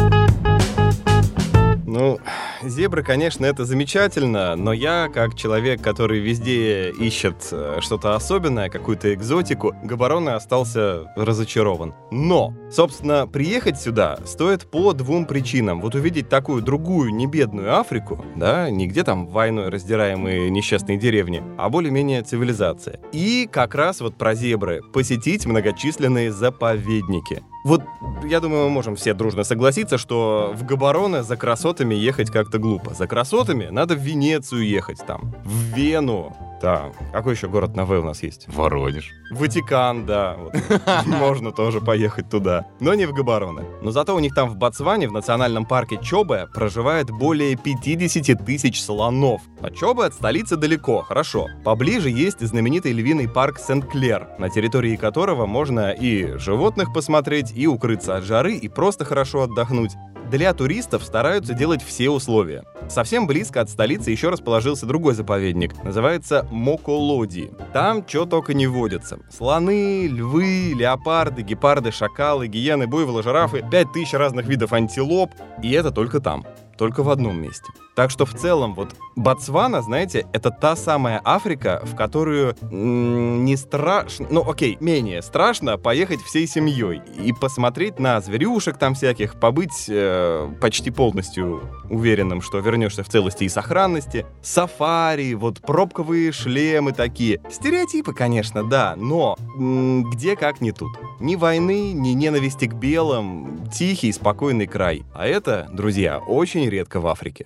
Ну, 1.94 2.20
зебры, 2.64 3.04
конечно, 3.04 3.46
это 3.46 3.66
замечательно, 3.66 4.56
но 4.56 4.72
я, 4.72 5.10
как 5.14 5.36
человек, 5.36 5.82
который 5.82 6.22
везде 6.22 6.90
ищет 6.90 7.50
э, 7.52 7.80
что-то 7.82 8.16
особенное, 8.16 8.70
какую-то 8.70 9.14
экзотику, 9.14 9.76
Габароны 9.84 10.30
остался 10.30 11.12
разочарован. 11.18 11.94
Но, 12.10 12.54
собственно, 12.72 13.28
приехать 13.28 13.78
сюда 13.78 14.20
стоит 14.24 14.72
по 14.72 14.94
двум 14.94 15.26
причинам. 15.26 15.82
Вот 15.82 15.94
увидеть 15.94 16.30
такую 16.30 16.62
другую 16.62 17.14
небедную 17.14 17.78
Африку, 17.78 18.24
да, 18.38 18.70
не 18.70 18.88
где 18.88 19.04
там 19.04 19.28
войной 19.28 19.68
раздираемые 19.68 20.50
несчастные 20.50 20.98
деревни, 20.98 21.44
а 21.58 21.68
более-менее 21.68 22.22
цивилизация. 22.22 23.02
И 23.12 23.50
как 23.52 23.76
раз 23.76 24.00
вот 24.00 24.16
про 24.16 24.34
зебры. 24.34 24.82
Посетить 24.94 25.46
многочисленные 25.46 26.32
заповедники. 26.32 27.44
Вот, 27.64 27.84
я 28.24 28.40
думаю, 28.40 28.66
мы 28.66 28.70
можем 28.70 28.96
все 28.96 29.14
дружно 29.14 29.44
согласиться, 29.44 29.98
что 29.98 30.52
в 30.56 30.66
Габароне 30.66 31.24
за 31.24 31.38
красотами 31.38 31.96
ехать 31.96 32.32
как-то 32.32 32.58
глупо. 32.58 32.94
За 32.94 33.08
красотами 33.08 33.68
надо 33.72 33.96
в 33.96 34.00
Венецию 34.00 34.68
ехать 34.68 35.06
там, 35.06 35.36
в 35.44 35.76
Вену, 35.76 36.36
да. 36.62 36.92
Какой 37.12 37.34
еще 37.34 37.48
город 37.48 37.76
на 37.76 37.86
В 37.86 37.92
у 37.92 38.04
нас 38.04 38.22
есть? 38.22 38.46
Воронеж. 38.48 39.12
Ватикан, 39.32 40.06
да. 40.06 40.38
Можно 41.06 41.52
тоже 41.52 41.82
поехать 41.82 42.30
туда. 42.30 42.68
Но 42.80 42.94
не 42.94 43.06
в 43.06 43.14
Габароне. 43.14 43.64
Но 43.82 43.92
зато 43.92 44.16
у 44.16 44.20
них 44.20 44.36
там 44.36 44.50
в 44.50 44.58
Ботсване, 44.58 45.08
в 45.08 45.12
национальном 45.12 45.66
парке 45.66 45.98
Чобе, 46.02 46.48
проживает 46.54 47.10
более 47.10 47.56
50 47.56 48.46
тысяч 48.46 48.82
слонов. 48.84 49.42
Чобе 49.70 50.06
от 50.06 50.14
столицы 50.14 50.56
далеко, 50.56 51.02
хорошо. 51.02 51.48
Поближе 51.64 52.10
есть 52.10 52.40
знаменитый 52.40 52.94
львиный 52.94 53.30
парк 53.30 53.60
Сент-Клер, 53.60 54.30
на 54.40 54.50
территории 54.50 54.96
которого 54.96 55.46
можно 55.46 55.92
и 55.92 56.38
животных 56.38 56.94
посмотреть, 56.94 57.54
и 57.56 57.68
укрыться 57.68 58.18
от 58.18 58.24
жары, 58.24 58.56
и 58.56 58.68
просто 58.68 59.06
хорошо 59.06 59.44
отдохнуть 59.44 59.92
для 60.32 60.54
туристов 60.54 61.04
стараются 61.04 61.54
делать 61.54 61.84
все 61.84 62.10
условия. 62.10 62.64
Совсем 62.90 63.28
близко 63.28 63.60
от 63.60 63.70
столицы 63.70 64.12
еще 64.12 64.30
расположился 64.30 64.86
другой 64.86 65.14
заповедник. 65.14 65.84
Называется 65.84 66.48
Моколоди. 66.50 67.52
Там 67.74 68.08
что 68.08 68.26
только 68.26 68.54
не 68.54 68.66
водится. 68.66 69.20
Слоны, 69.30 70.08
львы, 70.08 70.74
леопарды, 70.74 71.42
гепарды, 71.42 71.92
шакалы, 71.92 72.48
гиены, 72.48 72.88
буйволы, 72.88 73.24
жирафы, 73.24 73.64
5000 73.70 74.14
разных 74.14 74.48
видов 74.48 74.72
антилоп. 74.72 75.32
И 75.62 75.72
это 75.72 75.92
только 75.92 76.22
там 76.22 76.46
только 76.82 77.04
в 77.04 77.12
одном 77.12 77.40
месте. 77.40 77.72
Так 77.94 78.10
что 78.10 78.26
в 78.26 78.34
целом 78.34 78.74
вот 78.74 78.96
Ботсвана, 79.16 79.84
знаете, 79.84 80.26
это 80.34 80.50
та 80.50 80.76
самая 80.76 81.22
Африка, 81.24 81.80
в 81.84 81.96
которую 81.96 82.56
не 82.72 83.56
страшно, 83.56 84.26
ну 84.32 84.50
окей, 84.50 84.78
менее 84.80 85.22
страшно 85.22 85.78
поехать 85.78 86.22
всей 86.22 86.48
семьей 86.48 87.04
и 87.24 87.34
посмотреть 87.34 88.00
на 88.00 88.20
зверюшек 88.20 88.80
там 88.80 88.96
всяких, 88.96 89.40
побыть 89.40 89.86
э, 89.90 90.50
почти 90.60 90.90
полностью 90.90 91.62
уверенным, 91.88 92.42
что 92.42 92.58
вернешься 92.58 93.04
в 93.04 93.10
целости 93.10 93.44
и 93.44 93.50
сохранности. 93.50 94.26
Сафари, 94.42 95.36
вот 95.36 95.62
пробковые 95.62 96.32
шлемы 96.32 96.94
такие. 96.94 97.42
Стереотипы, 97.52 98.12
конечно, 98.14 98.64
да, 98.64 98.96
но 98.98 99.38
где 99.56 100.36
как 100.36 100.62
не 100.62 100.72
тут. 100.72 100.90
Ни 101.20 101.36
войны, 101.36 101.92
ни 101.92 102.10
ненависти 102.10 102.66
к 102.66 102.74
белым, 102.74 103.70
тихий, 103.72 104.12
спокойный 104.12 104.66
край. 104.66 105.04
А 105.14 105.28
это, 105.28 105.70
друзья, 105.72 106.18
очень 106.18 106.71
редко 106.72 107.00
в 107.00 107.08
Африке. 107.08 107.46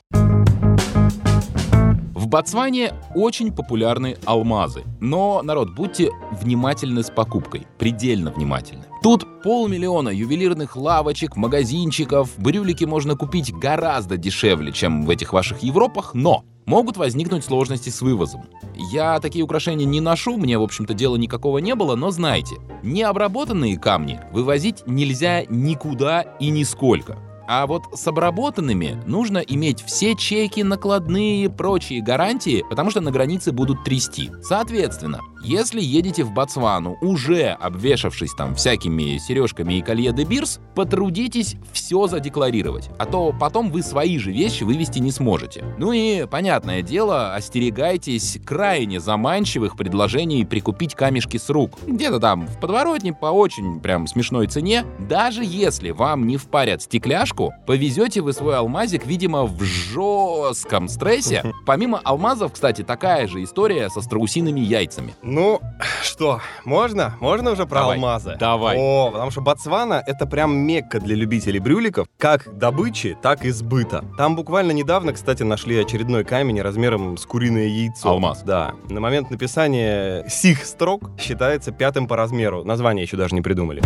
В 2.25 2.27
Ботсване 2.27 2.93
очень 3.13 3.51
популярны 3.51 4.17
алмазы. 4.25 4.83
Но, 4.99 5.41
народ, 5.43 5.75
будьте 5.75 6.09
внимательны 6.31 7.03
с 7.03 7.11
покупкой. 7.11 7.67
Предельно 7.77 8.31
внимательны. 8.31 8.85
Тут 9.03 9.43
полмиллиона 9.43 10.09
ювелирных 10.09 10.75
лавочек, 10.75 11.35
магазинчиков. 11.35 12.31
Брюлики 12.37 12.85
можно 12.85 13.15
купить 13.15 13.53
гораздо 13.53 14.17
дешевле, 14.17 14.71
чем 14.71 15.05
в 15.05 15.09
этих 15.11 15.33
ваших 15.33 15.61
Европах, 15.61 16.15
но 16.15 16.43
могут 16.65 16.97
возникнуть 16.97 17.45
сложности 17.45 17.89
с 17.89 18.01
вывозом. 18.01 18.45
Я 18.91 19.19
такие 19.19 19.43
украшения 19.43 19.85
не 19.85 20.01
ношу, 20.01 20.37
мне, 20.37 20.57
в 20.57 20.63
общем-то, 20.63 20.95
дела 20.95 21.17
никакого 21.17 21.59
не 21.59 21.75
было, 21.75 21.95
но 21.95 22.09
знайте, 22.09 22.55
необработанные 22.81 23.77
камни 23.77 24.19
вывозить 24.31 24.83
нельзя 24.87 25.43
никуда 25.45 26.21
и 26.39 26.49
нисколько. 26.49 27.19
А 27.47 27.67
вот 27.67 27.83
с 27.93 28.07
обработанными 28.07 29.01
нужно 29.05 29.39
иметь 29.39 29.81
все 29.83 30.15
чеки, 30.15 30.63
накладные, 30.63 31.49
прочие 31.49 32.01
гарантии, 32.01 32.63
потому 32.69 32.89
что 32.89 33.01
на 33.01 33.11
границе 33.11 33.51
будут 33.51 33.83
трясти. 33.83 34.31
Соответственно, 34.41 35.21
если 35.45 35.79
едете 35.79 36.23
в 36.23 36.31
Ботсвану, 36.31 36.97
уже 37.01 37.49
обвешавшись 37.49 38.33
там 38.33 38.55
всякими 38.55 39.19
сережками 39.19 39.75
и 39.75 39.81
колье 39.81 40.11
де 40.11 40.23
бирс, 40.23 40.59
потрудитесь 40.73 41.55
все 41.71 42.07
задекларировать, 42.07 42.89
а 42.97 43.05
то 43.05 43.33
потом 43.39 43.69
вы 43.69 43.83
свои 43.83 44.17
же 44.17 44.31
вещи 44.31 44.63
вывести 44.63 44.99
не 44.99 45.11
сможете. 45.11 45.63
Ну 45.77 45.91
и, 45.91 46.25
понятное 46.25 46.81
дело, 46.81 47.35
остерегайтесь 47.35 48.39
крайне 48.43 48.99
заманчивых 48.99 49.77
предложений 49.77 50.45
прикупить 50.45 50.95
камешки 50.95 51.37
с 51.37 51.49
рук. 51.49 51.77
Где-то 51.85 52.19
там 52.19 52.47
в 52.47 52.59
подворотне 52.59 53.13
по 53.13 53.27
очень 53.27 53.79
прям 53.79 54.07
смешной 54.07 54.47
цене. 54.47 54.83
Даже 54.97 55.43
если 55.43 55.91
вам 55.91 56.25
не 56.25 56.37
впарят 56.37 56.81
стекляшку, 56.81 57.53
повезете 57.67 58.21
вы 58.21 58.33
свой 58.33 58.57
алмазик, 58.57 59.05
видимо, 59.05 59.45
в 59.45 59.61
жестком 59.63 60.87
стрессе. 60.87 61.43
Помимо 61.67 61.99
алмазов, 62.03 62.53
кстати, 62.53 62.81
такая 62.81 63.27
же 63.27 63.43
история 63.43 63.89
со 63.89 64.01
страусиными 64.01 64.59
яйцами. 64.59 65.13
Ну, 65.35 65.59
что, 66.01 66.39
можно? 66.63 67.17
Можно 67.19 67.51
уже 67.51 67.65
про 67.65 67.81
Давай, 67.81 67.95
алмазы? 67.97 68.37
давай. 68.39 68.77
О, 68.79 69.11
потому 69.11 69.31
что 69.31 69.41
Ботсвана— 69.41 70.01
это 70.07 70.25
прям 70.25 70.55
мекка 70.55 71.01
для 71.01 71.13
любителей 71.13 71.59
брюликов, 71.59 72.07
как 72.17 72.57
добычи, 72.57 73.17
так 73.21 73.43
и 73.43 73.49
сбыта. 73.49 74.05
Там 74.17 74.37
буквально 74.37 74.71
недавно, 74.71 75.11
кстати, 75.11 75.43
нашли 75.43 75.77
очередной 75.77 76.23
камень 76.23 76.61
размером 76.61 77.17
с 77.17 77.25
куриное 77.25 77.67
яйцо. 77.67 78.11
Алмаз. 78.11 78.43
Да. 78.43 78.75
На 78.89 79.01
момент 79.01 79.29
написания 79.29 80.25
сих 80.29 80.63
строк 80.63 81.09
считается 81.19 81.73
пятым 81.73 82.07
по 82.07 82.15
размеру. 82.15 82.63
Название 82.63 83.03
еще 83.03 83.17
даже 83.17 83.35
не 83.35 83.41
придумали. 83.41 83.81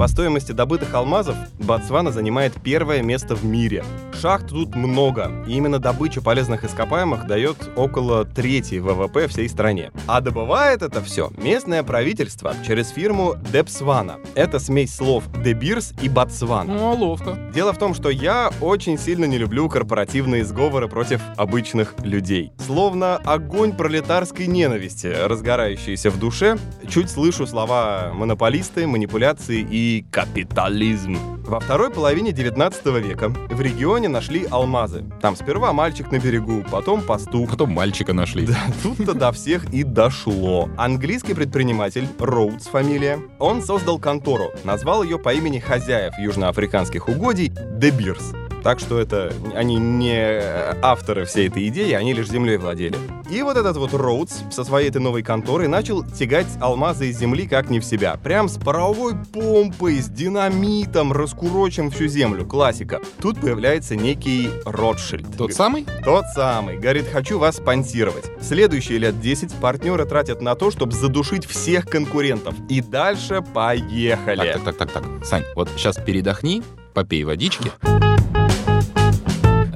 По 0.00 0.08
стоимости 0.08 0.52
добытых 0.52 0.94
алмазов 0.94 1.36
Ботсвана 1.58 2.10
занимает 2.10 2.54
первое 2.62 3.02
место 3.02 3.36
в 3.36 3.44
мире. 3.44 3.84
Шахт 4.18 4.48
тут 4.48 4.74
много, 4.74 5.30
и 5.46 5.52
именно 5.52 5.78
добыча 5.78 6.22
полезных 6.22 6.64
ископаемых 6.64 7.26
дает 7.26 7.56
около 7.76 8.24
трети 8.24 8.76
ВВП 8.76 9.28
всей 9.28 9.46
стране. 9.46 9.92
А 10.06 10.22
добывает 10.22 10.80
это 10.80 11.02
все 11.02 11.30
местное 11.36 11.82
правительство 11.82 12.54
через 12.66 12.88
фирму 12.88 13.36
Депсвана. 13.52 14.16
Это 14.34 14.58
смесь 14.58 14.94
слов 14.94 15.24
Дебирс 15.44 15.92
и 16.00 16.08
Ботсван. 16.08 16.68
Ну, 16.68 16.94
ловко. 16.94 17.38
Дело 17.54 17.74
в 17.74 17.78
том, 17.78 17.92
что 17.92 18.08
я 18.08 18.50
очень 18.62 18.98
сильно 18.98 19.26
не 19.26 19.36
люблю 19.36 19.68
корпоративные 19.68 20.46
сговоры 20.46 20.88
против 20.88 21.20
обычных 21.36 21.94
людей. 22.02 22.52
Словно 22.66 23.16
огонь 23.16 23.72
пролетарской 23.72 24.46
ненависти, 24.46 25.08
разгорающийся 25.08 26.10
в 26.10 26.18
душе, 26.18 26.56
чуть 26.88 27.10
слышу 27.10 27.46
слова 27.46 28.12
монополисты, 28.14 28.86
манипуляции 28.86 29.66
и 29.70 29.89
капитализм. 30.10 31.16
Во 31.44 31.58
второй 31.58 31.90
половине 31.90 32.32
19 32.32 32.86
века 33.04 33.28
в 33.28 33.60
регионе 33.60 34.08
нашли 34.08 34.46
алмазы. 34.50 35.04
Там 35.20 35.36
сперва 35.36 35.72
мальчик 35.72 36.10
на 36.12 36.18
берегу, 36.18 36.64
потом 36.70 37.02
пастух. 37.02 37.50
Потом 37.50 37.70
мальчика 37.72 38.12
нашли. 38.12 38.48
Тут-то 38.82 39.14
до 39.14 39.32
всех 39.32 39.72
и 39.74 39.82
дошло. 39.82 40.68
Английский 40.76 41.34
предприниматель, 41.34 42.06
Роудс 42.18 42.66
фамилия, 42.66 43.18
он 43.38 43.62
создал 43.62 43.98
контору, 43.98 44.50
назвал 44.64 45.02
ее 45.02 45.18
по 45.18 45.34
имени 45.34 45.58
хозяев 45.58 46.14
южноафриканских 46.18 47.08
угодий 47.08 47.48
Beers. 47.48 48.39
Так 48.62 48.78
что 48.78 48.98
это 48.98 49.32
они 49.54 49.76
не 49.76 50.40
авторы 50.82 51.24
всей 51.24 51.48
этой 51.48 51.68
идеи, 51.68 51.92
они 51.92 52.12
лишь 52.12 52.28
землей 52.28 52.56
владели. 52.56 52.96
И 53.30 53.42
вот 53.42 53.56
этот 53.56 53.76
вот 53.76 53.94
Роудс 53.94 54.40
со 54.50 54.64
своей 54.64 54.88
этой 54.88 55.00
новой 55.00 55.22
конторой 55.22 55.68
начал 55.68 56.04
тягать 56.04 56.48
алмазы 56.60 57.10
из 57.10 57.18
земли 57.18 57.46
как 57.46 57.70
не 57.70 57.78
в 57.78 57.84
себя. 57.84 58.16
Прям 58.16 58.48
с 58.48 58.58
паровой 58.58 59.14
помпой, 59.32 60.00
с 60.00 60.08
динамитом, 60.08 61.12
раскурочим 61.12 61.90
всю 61.90 62.08
землю. 62.08 62.44
Классика. 62.44 63.00
Тут 63.20 63.40
появляется 63.40 63.94
некий 63.94 64.50
Ротшильд. 64.64 65.36
Тот 65.36 65.52
самый? 65.52 65.86
Тот 66.04 66.24
самый. 66.34 66.78
Говорит, 66.78 67.06
хочу 67.06 67.38
вас 67.38 67.58
спонсировать. 67.58 68.24
Следующие 68.40 68.98
лет 68.98 69.20
10 69.20 69.54
партнеры 69.54 70.04
тратят 70.06 70.42
на 70.42 70.56
то, 70.56 70.72
чтобы 70.72 70.92
задушить 70.92 71.46
всех 71.46 71.86
конкурентов. 71.86 72.54
И 72.68 72.80
дальше 72.80 73.42
поехали. 73.54 74.52
Так, 74.54 74.64
так, 74.64 74.76
так, 74.76 74.90
так, 74.90 75.04
так. 75.04 75.24
Сань, 75.24 75.44
вот 75.54 75.68
сейчас 75.76 75.96
передохни, 75.96 76.62
попей 76.94 77.22
водички. 77.22 77.70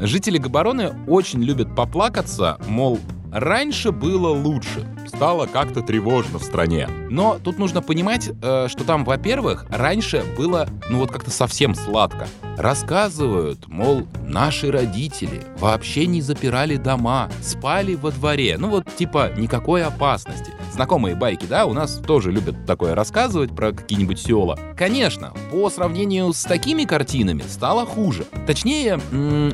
Жители 0.04 0.36
Габароны 0.36 0.94
очень 1.06 1.42
любят 1.42 1.74
поплакаться, 1.74 2.58
мол, 2.68 3.00
раньше 3.34 3.90
было 3.90 4.28
лучше, 4.28 4.86
стало 5.06 5.46
как-то 5.46 5.82
тревожно 5.82 6.38
в 6.38 6.44
стране. 6.44 6.88
Но 7.10 7.38
тут 7.42 7.58
нужно 7.58 7.82
понимать, 7.82 8.30
э, 8.42 8.68
что 8.68 8.84
там, 8.84 9.04
во-первых, 9.04 9.66
раньше 9.68 10.24
было, 10.38 10.68
ну 10.88 11.00
вот 11.00 11.10
как-то 11.10 11.30
совсем 11.30 11.74
сладко. 11.74 12.28
Рассказывают, 12.56 13.66
мол, 13.66 14.06
наши 14.24 14.70
родители 14.70 15.42
вообще 15.58 16.06
не 16.06 16.20
запирали 16.20 16.76
дома, 16.76 17.28
спали 17.42 17.96
во 17.96 18.12
дворе. 18.12 18.56
Ну 18.58 18.68
вот 18.68 18.86
типа 18.94 19.32
никакой 19.36 19.82
опасности. 19.82 20.52
Знакомые 20.72 21.16
байки, 21.16 21.46
да, 21.46 21.66
у 21.66 21.72
нас 21.72 21.96
тоже 21.96 22.30
любят 22.30 22.66
такое 22.66 22.94
рассказывать 22.94 23.54
про 23.54 23.72
какие-нибудь 23.72 24.20
села. 24.20 24.58
Конечно, 24.76 25.32
по 25.50 25.68
сравнению 25.70 26.32
с 26.32 26.42
такими 26.42 26.84
картинами 26.84 27.42
стало 27.48 27.86
хуже. 27.86 28.24
Точнее, 28.46 29.00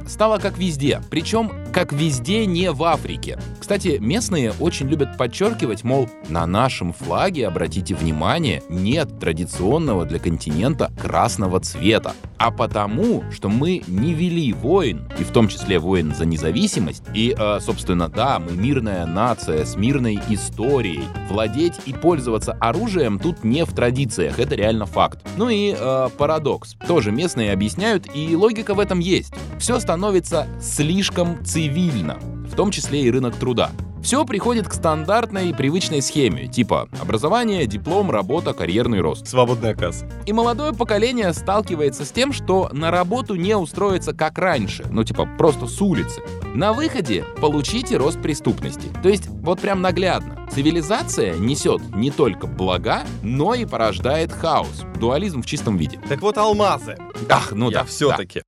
стало 0.07 0.39
как 0.39 0.59
везде. 0.59 1.03
Причем 1.11 1.51
как 1.73 1.93
везде 1.93 2.47
не 2.47 2.71
в 2.71 2.83
Африке. 2.85 3.39
Кстати, 3.59 3.99
местные 4.01 4.53
очень 4.59 4.89
любят 4.89 5.17
подчеркивать, 5.17 5.85
мол, 5.85 6.09
на 6.29 6.45
нашем 6.47 6.93
флаге, 6.93 7.47
обратите 7.47 7.95
внимание, 7.95 8.63
нет 8.69 9.21
традиционного 9.21 10.05
для 10.05 10.19
континента 10.19 10.91
красного 11.01 11.61
цвета. 11.61 12.15
А 12.37 12.51
потому, 12.51 13.23
что 13.31 13.49
мы 13.49 13.83
не 13.87 14.15
вели 14.15 14.53
войн, 14.53 15.09
и 15.19 15.25
в 15.25 15.31
том 15.31 15.47
числе 15.47 15.79
войн 15.79 16.15
за 16.15 16.25
независимость, 16.25 17.05
и, 17.15 17.35
э, 17.39 17.61
собственно, 17.61 18.09
да, 18.09 18.39
мы 18.39 18.53
мирная 18.53 19.05
нация 19.07 19.65
с 19.65 19.77
мирной 19.77 20.19
историей. 20.31 21.05
Владеть 21.29 21.75
и 21.87 21.93
пользоваться 21.93 22.53
оружием 22.55 23.19
тут 23.19 23.45
не 23.45 23.65
в 23.65 23.73
традициях, 23.75 24.39
это 24.39 24.55
реально 24.55 24.87
факт. 24.87 25.21
Ну 25.37 25.49
и 25.49 25.77
э, 25.79 26.09
парадокс. 26.17 26.77
Тоже 26.89 27.13
местные 27.13 27.53
объясняют, 27.53 28.07
и 28.15 28.35
логика 28.35 28.75
в 28.75 28.81
этом 28.81 29.01
есть. 29.01 29.35
Все 29.59 29.79
становится 29.79 30.47
слишком 30.61 31.45
цивильно, 31.61 32.19
в 32.51 32.57
том 32.57 32.71
числе 32.71 33.03
и 33.03 33.11
рынок 33.11 33.37
труда. 33.37 33.71
Все 34.03 34.25
приходит 34.25 34.67
к 34.67 34.73
стандартной 34.73 35.51
и 35.51 35.53
привычной 35.53 36.01
схеме, 36.01 36.47
типа 36.47 36.89
образование, 37.03 37.67
диплом, 37.67 38.11
работа, 38.11 38.55
карьерный 38.55 39.03
рост. 39.03 39.29
Свободная 39.29 39.75
касса. 39.75 40.07
И 40.25 40.33
молодое 40.33 40.73
поколение 40.73 41.35
сталкивается 41.35 42.07
с 42.07 42.13
тем, 42.13 42.33
что 42.33 42.71
на 42.73 42.91
работу 42.91 43.35
не 43.35 43.55
устроится 43.55 44.15
как 44.15 44.39
раньше, 44.39 44.87
ну 44.91 45.05
типа 45.05 45.29
просто 45.37 45.67
с 45.67 45.83
улицы. 45.83 46.23
На 46.55 46.73
выходе 46.73 47.27
получите 47.43 47.99
рост 47.99 48.23
преступности. 48.23 48.89
То 49.03 49.11
есть 49.11 49.27
вот 49.29 49.61
прям 49.61 49.83
наглядно. 49.83 50.49
Цивилизация 50.51 51.35
несет 51.35 51.83
не 51.95 52.11
только 52.11 52.47
блага, 52.47 53.03
но 53.23 53.55
и 53.55 53.67
порождает 53.67 54.33
хаос. 54.33 54.85
Дуализм 54.99 55.43
в 55.43 55.47
чистом 55.47 55.77
виде. 55.77 56.01
Так 56.09 56.23
вот, 56.23 56.39
алмазы. 56.39 56.97
Ах, 57.29 57.53
ну 57.53 57.71
Я 57.71 57.81
да. 57.81 57.85
все-таки. 57.85 58.41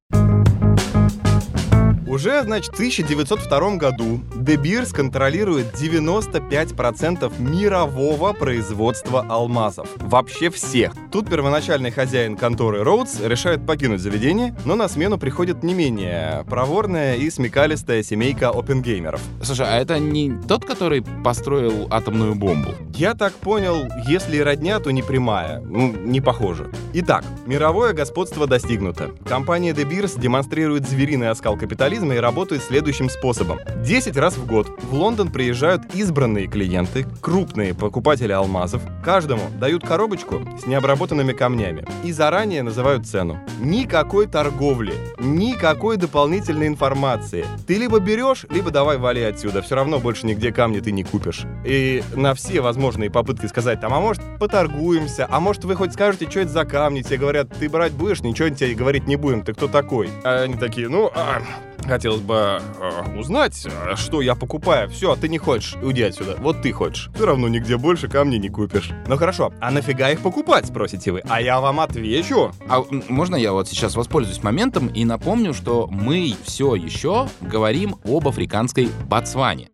Уже, 2.13 2.43
значит, 2.43 2.73
в 2.73 2.75
1902 2.75 3.77
году 3.77 4.21
De 4.35 4.61
Beers 4.61 4.95
контролирует 4.95 5.73
95% 5.73 7.41
мирового 7.41 8.35
производства 8.35 9.25
алмазов. 9.27 9.89
Вообще 9.97 10.51
всех. 10.51 10.93
Тут 11.11 11.31
первоначальный 11.31 11.91
хозяин 11.91 12.37
конторы 12.37 12.85
Роудс 12.85 13.19
решает 13.19 13.65
покинуть 13.65 14.03
заведение, 14.03 14.55
но 14.67 14.75
на 14.75 14.89
смену 14.89 15.17
приходит 15.17 15.63
не 15.63 15.73
менее 15.73 16.45
проворная 16.51 17.15
и 17.15 17.31
смекалистая 17.31 18.03
семейка 18.03 18.51
опенгеймеров. 18.51 19.23
Слушай, 19.43 19.69
а 19.71 19.81
это 19.81 19.99
не 19.99 20.35
тот, 20.47 20.67
который 20.67 21.03
построил 21.25 21.89
атомную 21.91 22.35
бомбу? 22.35 22.73
Я 22.95 23.15
так 23.15 23.33
понял, 23.33 23.89
если 24.07 24.37
и 24.37 24.41
родня, 24.41 24.81
то 24.81 24.91
не 24.91 25.03
прямая. 25.03 25.61
Ну, 25.61 25.91
не 25.97 26.21
похоже. 26.21 26.71
Итак, 26.93 27.25
мировое 27.47 27.95
господство 27.95 28.47
достигнуто. 28.47 29.13
Компания 29.27 29.73
De 29.73 29.89
Beers 29.89 30.21
демонстрирует 30.21 30.87
звериный 30.87 31.31
оскал 31.31 31.57
капитализма 31.57 32.02
туризма 32.03 32.15
и 32.15 32.19
работают 32.19 32.63
следующим 32.63 33.09
способом. 33.09 33.59
10 33.85 34.17
раз 34.17 34.37
в 34.37 34.47
год 34.47 34.69
в 34.83 34.95
Лондон 34.95 35.31
приезжают 35.31 35.83
избранные 35.95 36.47
клиенты, 36.47 37.07
крупные 37.21 37.75
покупатели 37.75 38.33
алмазов. 38.33 38.83
Каждому 39.05 39.43
дают 39.61 39.87
коробочку 39.87 40.43
с 40.61 40.67
необработанными 40.67 41.33
камнями 41.33 41.85
и 42.05 42.13
заранее 42.13 42.63
называют 42.63 43.07
цену. 43.07 43.39
Никакой 43.61 44.27
торговли, 44.27 44.95
никакой 45.19 45.97
дополнительной 45.97 46.67
информации. 46.67 47.45
Ты 47.67 47.79
либо 47.79 47.99
берешь, 48.01 48.47
либо 48.51 48.71
давай 48.71 48.99
вали 48.99 49.23
отсюда. 49.23 49.63
Все 49.63 49.77
равно 49.77 49.99
больше 49.99 50.27
нигде 50.27 50.53
камни 50.53 50.81
ты 50.81 50.93
не 50.93 51.05
купишь. 51.05 51.43
И 51.65 52.03
на 52.15 52.35
все 52.35 52.61
возможные 52.61 53.11
попытки 53.11 53.47
сказать, 53.47 53.81
там, 53.81 53.95
а 53.95 54.01
может 54.01 54.23
поторгуемся, 54.39 55.27
а 55.31 55.41
может 55.41 55.65
вы 55.65 55.77
хоть 55.77 55.93
скажете, 55.93 56.29
что 56.29 56.41
это 56.41 56.51
за 56.51 56.65
камни, 56.65 57.03
тебе 57.03 57.19
говорят, 57.19 57.49
ты 57.59 57.69
брать 57.69 57.93
будешь, 57.93 58.23
ничего 58.23 58.49
тебе 58.49 58.75
говорить 58.75 59.07
не 59.07 59.17
будем, 59.17 59.43
ты 59.43 59.53
кто 59.53 59.69
такой? 59.69 60.09
А 60.25 60.43
они 60.43 60.55
такие, 60.55 60.89
ну, 60.89 61.11
а, 61.15 61.43
Хотелось 61.87 62.21
бы 62.21 62.61
э, 62.81 63.19
узнать, 63.19 63.67
а, 63.67 63.97
что 63.97 64.21
я 64.21 64.35
покупаю. 64.35 64.89
Все, 64.89 65.17
ты 65.17 65.29
не 65.29 65.39
хочешь, 65.39 65.77
уйди 65.83 66.03
отсюда. 66.03 66.37
Вот 66.39 66.63
ты 66.63 66.73
хочешь. 66.73 67.11
Все 67.15 67.27
равно 67.27 67.49
нигде 67.49 67.77
больше 67.77 68.09
камней 68.09 68.39
не 68.39 68.49
купишь. 68.49 68.91
Ну 69.07 69.17
хорошо, 69.17 69.53
а 69.61 69.71
нафига 69.71 70.11
их 70.11 70.21
покупать, 70.21 70.67
спросите 70.67 71.13
вы? 71.13 71.23
А 71.29 71.41
я 71.41 71.61
вам 71.61 71.81
отвечу. 71.81 72.53
А 72.69 72.83
можно 73.09 73.37
я 73.37 73.53
вот 73.53 73.69
сейчас 73.69 73.97
воспользуюсь 73.97 74.43
моментом 74.43 74.89
и 74.89 75.05
напомню, 75.05 75.55
что 75.55 75.89
мы 75.91 76.35
все 76.45 76.75
еще 76.75 77.29
говорим 77.41 77.97
об 78.05 78.29
африканской 78.29 78.89
Ботсване. 79.09 79.71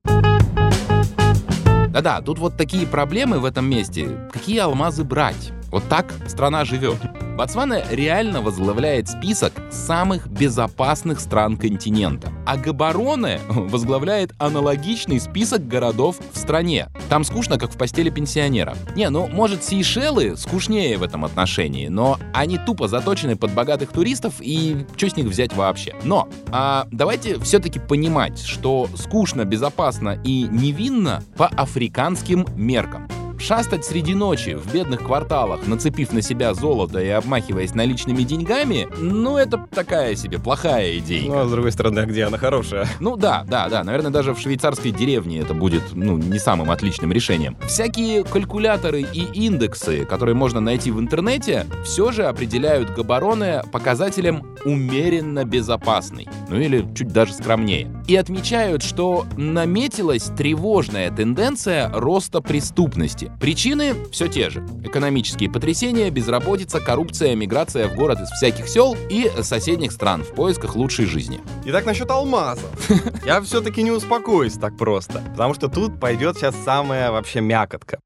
Да-да, 1.89 2.21
тут 2.21 2.39
вот 2.39 2.57
такие 2.57 2.87
проблемы 2.87 3.39
в 3.39 3.45
этом 3.45 3.69
месте. 3.69 4.29
Какие 4.33 4.59
алмазы 4.61 5.05
брать? 5.05 5.53
Вот 5.71 5.83
так 5.89 6.13
страна 6.27 6.65
живет. 6.65 6.99
Ботсвана 7.39 7.85
реально 7.89 8.43
возглавляет 8.43 9.09
список 9.09 9.53
самых 9.71 10.27
безопасных 10.27 11.21
стран 11.21 11.57
континента. 11.57 12.33
А 12.45 12.57
Габароне 12.57 13.39
возглавляет 13.49 14.33
аналогичный 14.39 15.21
список 15.21 15.69
городов 15.69 16.17
в 16.33 16.37
стране. 16.37 16.89
Там 17.09 17.23
скучно, 17.23 17.57
как 17.57 17.73
в 17.73 17.79
постели 17.79 18.11
пенсионера. 18.11 18.77
Не, 18.97 19.09
ну, 19.09 19.29
может, 19.29 19.63
Сейшелы 19.63 20.37
скучнее 20.37 20.99
в 20.99 21.05
этом 21.05 21.25
отношении, 21.25 21.87
но 21.87 22.19
они 22.35 22.59
тупо 22.59 22.89
заточены 22.89 23.37
под 23.37 23.53
богатых 23.53 23.93
туристов, 23.93 24.35
и 24.41 24.85
что 24.97 25.09
с 25.09 25.17
них 25.17 25.27
взять 25.27 25.55
вообще? 25.55 25.95
Но 26.03 26.29
а 26.51 26.89
давайте 26.91 27.39
все-таки 27.39 27.79
понимать, 27.79 28.41
что 28.41 28.89
скучно, 28.97 29.45
безопасно 29.45 30.21
и 30.25 30.43
невинно 30.43 31.23
по 31.37 31.47
африканским 31.47 32.45
меркам. 32.57 33.09
Шастать 33.39 33.85
среди 33.85 34.15
ночи 34.15 34.55
в 34.55 34.73
бедных 34.73 35.05
кварталах, 35.05 35.67
нацепив 35.67 36.13
на 36.13 36.23
себя 36.23 36.55
золото 36.55 37.01
и 37.01 37.09
обмахиваясь 37.09 37.75
наличными 37.75 38.23
деньгами, 38.23 38.89
ну, 38.99 39.37
это 39.37 39.65
такая 39.71 40.17
себе 40.17 40.39
плохая 40.39 40.99
идея. 40.99 41.29
Ну, 41.29 41.39
а 41.39 41.47
с 41.47 41.51
другой 41.51 41.73
стороны, 41.73 42.01
а 42.01 42.07
где 42.07 42.25
она 42.25 42.37
хорошая? 42.37 42.87
Ну 43.01 43.17
да, 43.17 43.45
да, 43.49 43.69
да. 43.69 43.85
Наверное, 43.85 44.11
даже 44.11 44.35
в 44.35 44.41
швейцарской 44.41 44.91
деревне 44.91 45.39
это 45.41 45.55
будет, 45.55 45.83
ну, 45.95 46.19
не 46.19 46.39
самым 46.39 46.71
отличным 46.71 47.13
решением. 47.13 47.57
Всякие 47.67 48.25
калькуляторы 48.25 49.03
и 49.03 49.23
индексы, 49.33 50.05
которые 50.05 50.35
можно 50.35 50.61
найти 50.61 50.91
в 50.91 50.99
интернете, 50.99 51.67
все 51.85 52.11
же 52.13 52.25
определяют 52.25 52.91
Габароне 52.91 53.63
показателем 53.71 54.57
умеренно 54.65 55.45
безопасный. 55.45 56.29
Ну 56.49 56.57
или 56.57 56.87
чуть 56.95 57.09
даже 57.09 57.33
скромнее. 57.33 57.91
И 58.07 58.17
отмечают, 58.17 58.83
что 58.83 59.27
наметилась 59.37 60.25
тревожная 60.37 61.11
тенденция 61.11 61.91
роста 61.91 62.41
преступности. 62.41 63.28
Причины 63.41 63.95
все 64.11 64.29
те 64.29 64.51
же. 64.51 64.67
Экономические 64.85 65.51
потрясения, 65.51 66.11
безработица, 66.11 66.81
коррупция, 66.81 67.35
миграция 67.35 67.89
в 67.89 67.95
город 67.95 68.21
из 68.21 68.29
всяких 68.31 68.69
сел 68.69 68.97
и 69.09 69.31
соседних 69.43 69.93
стран 69.93 70.25
в 70.25 70.35
поисках 70.35 70.77
лучшей 70.77 71.07
жизни. 71.07 71.41
Итак, 71.65 71.87
насчет 71.87 72.11
алмазов. 72.11 72.71
Я 73.25 73.41
все-таки 73.41 73.83
не 73.83 73.91
успокоюсь 73.91 74.55
так 74.55 74.77
просто, 74.77 75.23
потому 75.33 75.55
что 75.55 75.69
тут 75.69 76.01
пойдет 76.01 76.37
сейчас 76.37 76.55
самая 76.65 77.11
вообще 77.11 77.41
мякотка. 77.41 77.99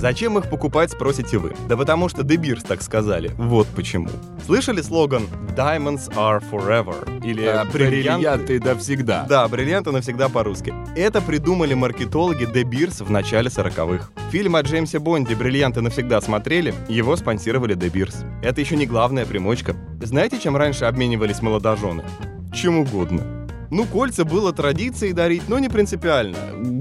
Зачем 0.00 0.38
их 0.38 0.48
покупать, 0.48 0.90
спросите 0.90 1.36
вы? 1.36 1.52
Да 1.68 1.76
потому 1.76 2.08
что 2.08 2.22
Beers 2.22 2.66
так 2.66 2.80
сказали. 2.80 3.32
Вот 3.36 3.66
почему. 3.76 4.08
Слышали 4.46 4.80
слоган 4.80 5.24
«Diamonds 5.54 6.10
are 6.14 6.42
forever» 6.50 7.22
или 7.22 7.44
а, 7.44 7.66
«Бриллианты, 7.66 8.56
бриллианты 8.56 8.60
навсегда»? 8.60 9.26
Да, 9.28 9.46
«Бриллианты 9.46 9.92
навсегда» 9.92 10.30
по-русски. 10.30 10.72
Это 10.96 11.20
придумали 11.20 11.74
маркетологи 11.74 12.46
Beers 12.46 13.04
в 13.04 13.10
начале 13.10 13.50
40-х. 13.50 14.08
Фильм 14.30 14.56
о 14.56 14.62
Джеймсе 14.62 14.98
Бонде 15.00 15.34
«Бриллианты 15.34 15.82
навсегда» 15.82 16.22
смотрели? 16.22 16.72
Его 16.88 17.14
спонсировали 17.16 17.76
Beers. 17.76 18.24
Это 18.42 18.62
еще 18.62 18.76
не 18.76 18.86
главная 18.86 19.26
примочка. 19.26 19.76
Знаете, 20.00 20.38
чем 20.40 20.56
раньше 20.56 20.86
обменивались 20.86 21.42
молодожены? 21.42 22.04
Чем 22.54 22.78
угодно. 22.78 23.49
Ну, 23.70 23.86
кольца 23.86 24.24
было 24.24 24.52
традицией 24.52 25.12
дарить, 25.12 25.48
но 25.48 25.58
не 25.58 25.68
принципиально. 25.68 26.36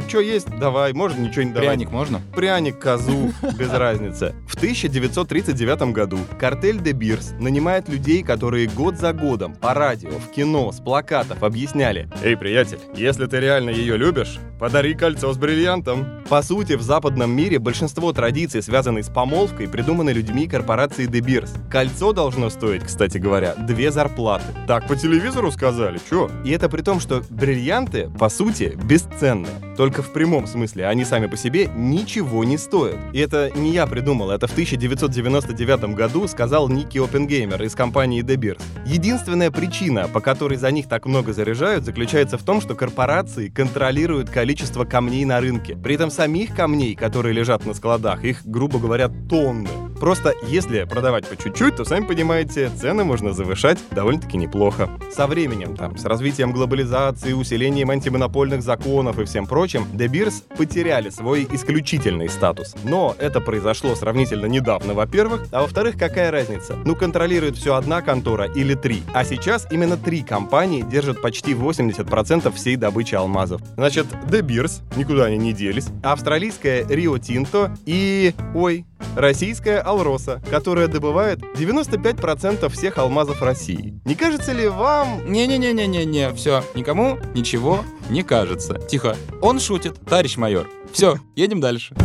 Что 0.07 0.21
есть, 0.21 0.47
давай, 0.59 0.93
можно 0.93 1.21
ничего 1.21 1.43
не 1.43 1.51
давать. 1.51 1.69
Пряник 1.69 1.91
можно? 1.91 2.21
Пряник, 2.35 2.79
козу, 2.79 3.31
без 3.59 3.71
разницы. 3.71 4.33
В 4.47 4.55
1939 4.55 5.93
году 5.93 6.17
картель 6.39 6.77
De 6.77 6.93
Beers 6.93 7.39
нанимает 7.39 7.87
людей, 7.89 8.23
которые 8.23 8.67
год 8.67 8.97
за 8.97 9.13
годом 9.13 9.53
по 9.53 9.75
радио, 9.75 10.09
в 10.09 10.31
кино, 10.31 10.71
с 10.71 10.79
плакатов 10.79 11.43
объясняли 11.43 12.09
«Эй, 12.23 12.35
приятель, 12.35 12.79
если 12.95 13.27
ты 13.27 13.39
реально 13.39 13.69
ее 13.69 13.95
любишь, 13.95 14.39
подари 14.59 14.93
кольцо 14.93 15.33
с 15.33 15.37
бриллиантом». 15.37 16.19
По 16.29 16.43
сути, 16.43 16.73
в 16.73 16.83
западном 16.83 17.31
мире 17.31 17.57
большинство 17.57 18.13
традиций, 18.13 18.61
связанных 18.61 19.05
с 19.05 19.09
помолвкой, 19.09 19.67
придуманы 19.67 20.11
людьми 20.11 20.47
корпорации 20.47 21.07
De 21.07 21.21
Beers. 21.21 21.49
Кольцо 21.71 22.13
должно 22.13 22.51
стоить, 22.51 22.83
кстати 22.83 23.17
говоря, 23.17 23.55
две 23.55 23.91
зарплаты. 23.91 24.45
Так 24.67 24.87
по 24.87 24.95
телевизору 24.95 25.51
сказали, 25.51 25.99
чё? 26.07 26.29
И 26.45 26.51
это 26.51 26.69
при 26.69 26.83
том, 26.83 26.99
что 26.99 27.23
бриллианты, 27.31 28.11
по 28.19 28.29
сути, 28.29 28.77
бесценны. 28.83 29.47
Только 29.75 30.03
в 30.03 30.13
прямом 30.13 30.45
смысле 30.45 30.85
они 30.85 31.03
сами 31.03 31.25
по 31.25 31.35
себе 31.35 31.67
ничего 31.75 32.43
не 32.43 32.59
стоят. 32.59 32.97
И 33.11 33.17
это 33.17 33.49
не 33.55 33.71
я 33.71 33.87
придумал, 33.87 34.29
это 34.29 34.45
в 34.45 34.51
1999 34.51 35.95
году 35.95 36.27
сказал 36.27 36.69
Ники 36.69 36.99
Опенгеймер 36.99 37.63
из 37.63 37.73
компании 37.73 38.21
De 38.21 38.35
Beers. 38.35 38.61
Единственная 38.85 39.49
причина, 39.49 40.07
по 40.07 40.19
которой 40.19 40.57
за 40.57 40.69
них 40.69 40.87
так 40.87 41.07
много 41.07 41.33
заряжают, 41.33 41.85
заключается 41.85 42.37
в 42.37 42.43
том, 42.43 42.61
что 42.61 42.75
корпорации 42.75 43.47
контролируют 43.47 44.29
количество 44.29 44.48
камней 44.89 45.25
на 45.25 45.39
рынке. 45.39 45.75
При 45.75 45.95
этом 45.95 46.09
самих 46.09 46.55
камней, 46.55 46.95
которые 46.95 47.33
лежат 47.33 47.65
на 47.65 47.73
складах, 47.73 48.23
их, 48.23 48.45
грубо 48.45 48.79
говоря, 48.79 49.09
тонны. 49.29 49.69
Просто 49.99 50.33
если 50.47 50.85
продавать 50.85 51.27
по 51.27 51.35
чуть-чуть, 51.35 51.75
то, 51.75 51.83
сами 51.83 52.05
понимаете, 52.05 52.69
цены 52.69 53.03
можно 53.03 53.33
завышать 53.33 53.77
довольно-таки 53.91 54.37
неплохо. 54.37 54.89
Со 55.11 55.27
временем, 55.27 55.75
там, 55.75 55.97
с 55.97 56.05
развитием 56.05 56.53
глобализации, 56.53 57.33
усилением 57.33 57.89
антимонопольных 57.89 58.61
законов 58.61 59.19
и 59.19 59.25
всем 59.25 59.45
прочим, 59.45 59.85
De 59.93 60.07
Beers 60.07 60.43
потеряли 60.55 61.09
свой 61.09 61.45
исключительный 61.51 62.29
статус. 62.29 62.75
Но 62.83 63.13
это 63.19 63.41
произошло 63.41 63.93
сравнительно 63.95 64.45
недавно, 64.45 64.93
во-первых, 64.93 65.47
а 65.51 65.61
во-вторых, 65.63 65.97
какая 65.97 66.31
разница? 66.31 66.77
Ну, 66.85 66.95
контролирует 66.95 67.57
все 67.57 67.75
одна 67.75 68.01
контора 68.01 68.45
или 68.45 68.75
три. 68.75 69.03
А 69.13 69.25
сейчас 69.25 69.67
именно 69.69 69.97
три 69.97 70.21
компании 70.21 70.81
держат 70.81 71.21
почти 71.21 71.53
80% 71.53 72.53
всей 72.55 72.77
добычи 72.77 73.15
алмазов. 73.15 73.61
Значит, 73.75 74.05
De 74.29 74.38
Beers, 74.41 74.81
никуда 74.95 75.25
они 75.25 75.37
не 75.37 75.53
делись, 75.53 75.87
австралийская 76.03 76.83
Rio 76.83 77.19
Tinto 77.19 77.75
и... 77.85 78.33
Ой, 78.53 78.85
российская 79.15 79.79
Алроса, 79.79 80.41
которая 80.49 80.87
добывает 80.87 81.39
95% 81.39 82.69
всех 82.69 82.97
алмазов 82.97 83.41
России. 83.41 83.99
Не 84.05 84.15
кажется 84.15 84.53
ли 84.53 84.67
вам... 84.67 85.31
Не-не-не-не-не-не, 85.31 86.33
все, 86.33 86.63
никому 86.75 87.17
ничего 87.33 87.83
не 88.09 88.23
кажется. 88.23 88.75
Тихо, 88.75 89.15
он 89.41 89.59
шутит, 89.59 89.99
товарищ 90.05 90.37
майор. 90.37 90.67
Все, 90.91 91.17
едем 91.35 91.59
дальше. 91.59 91.95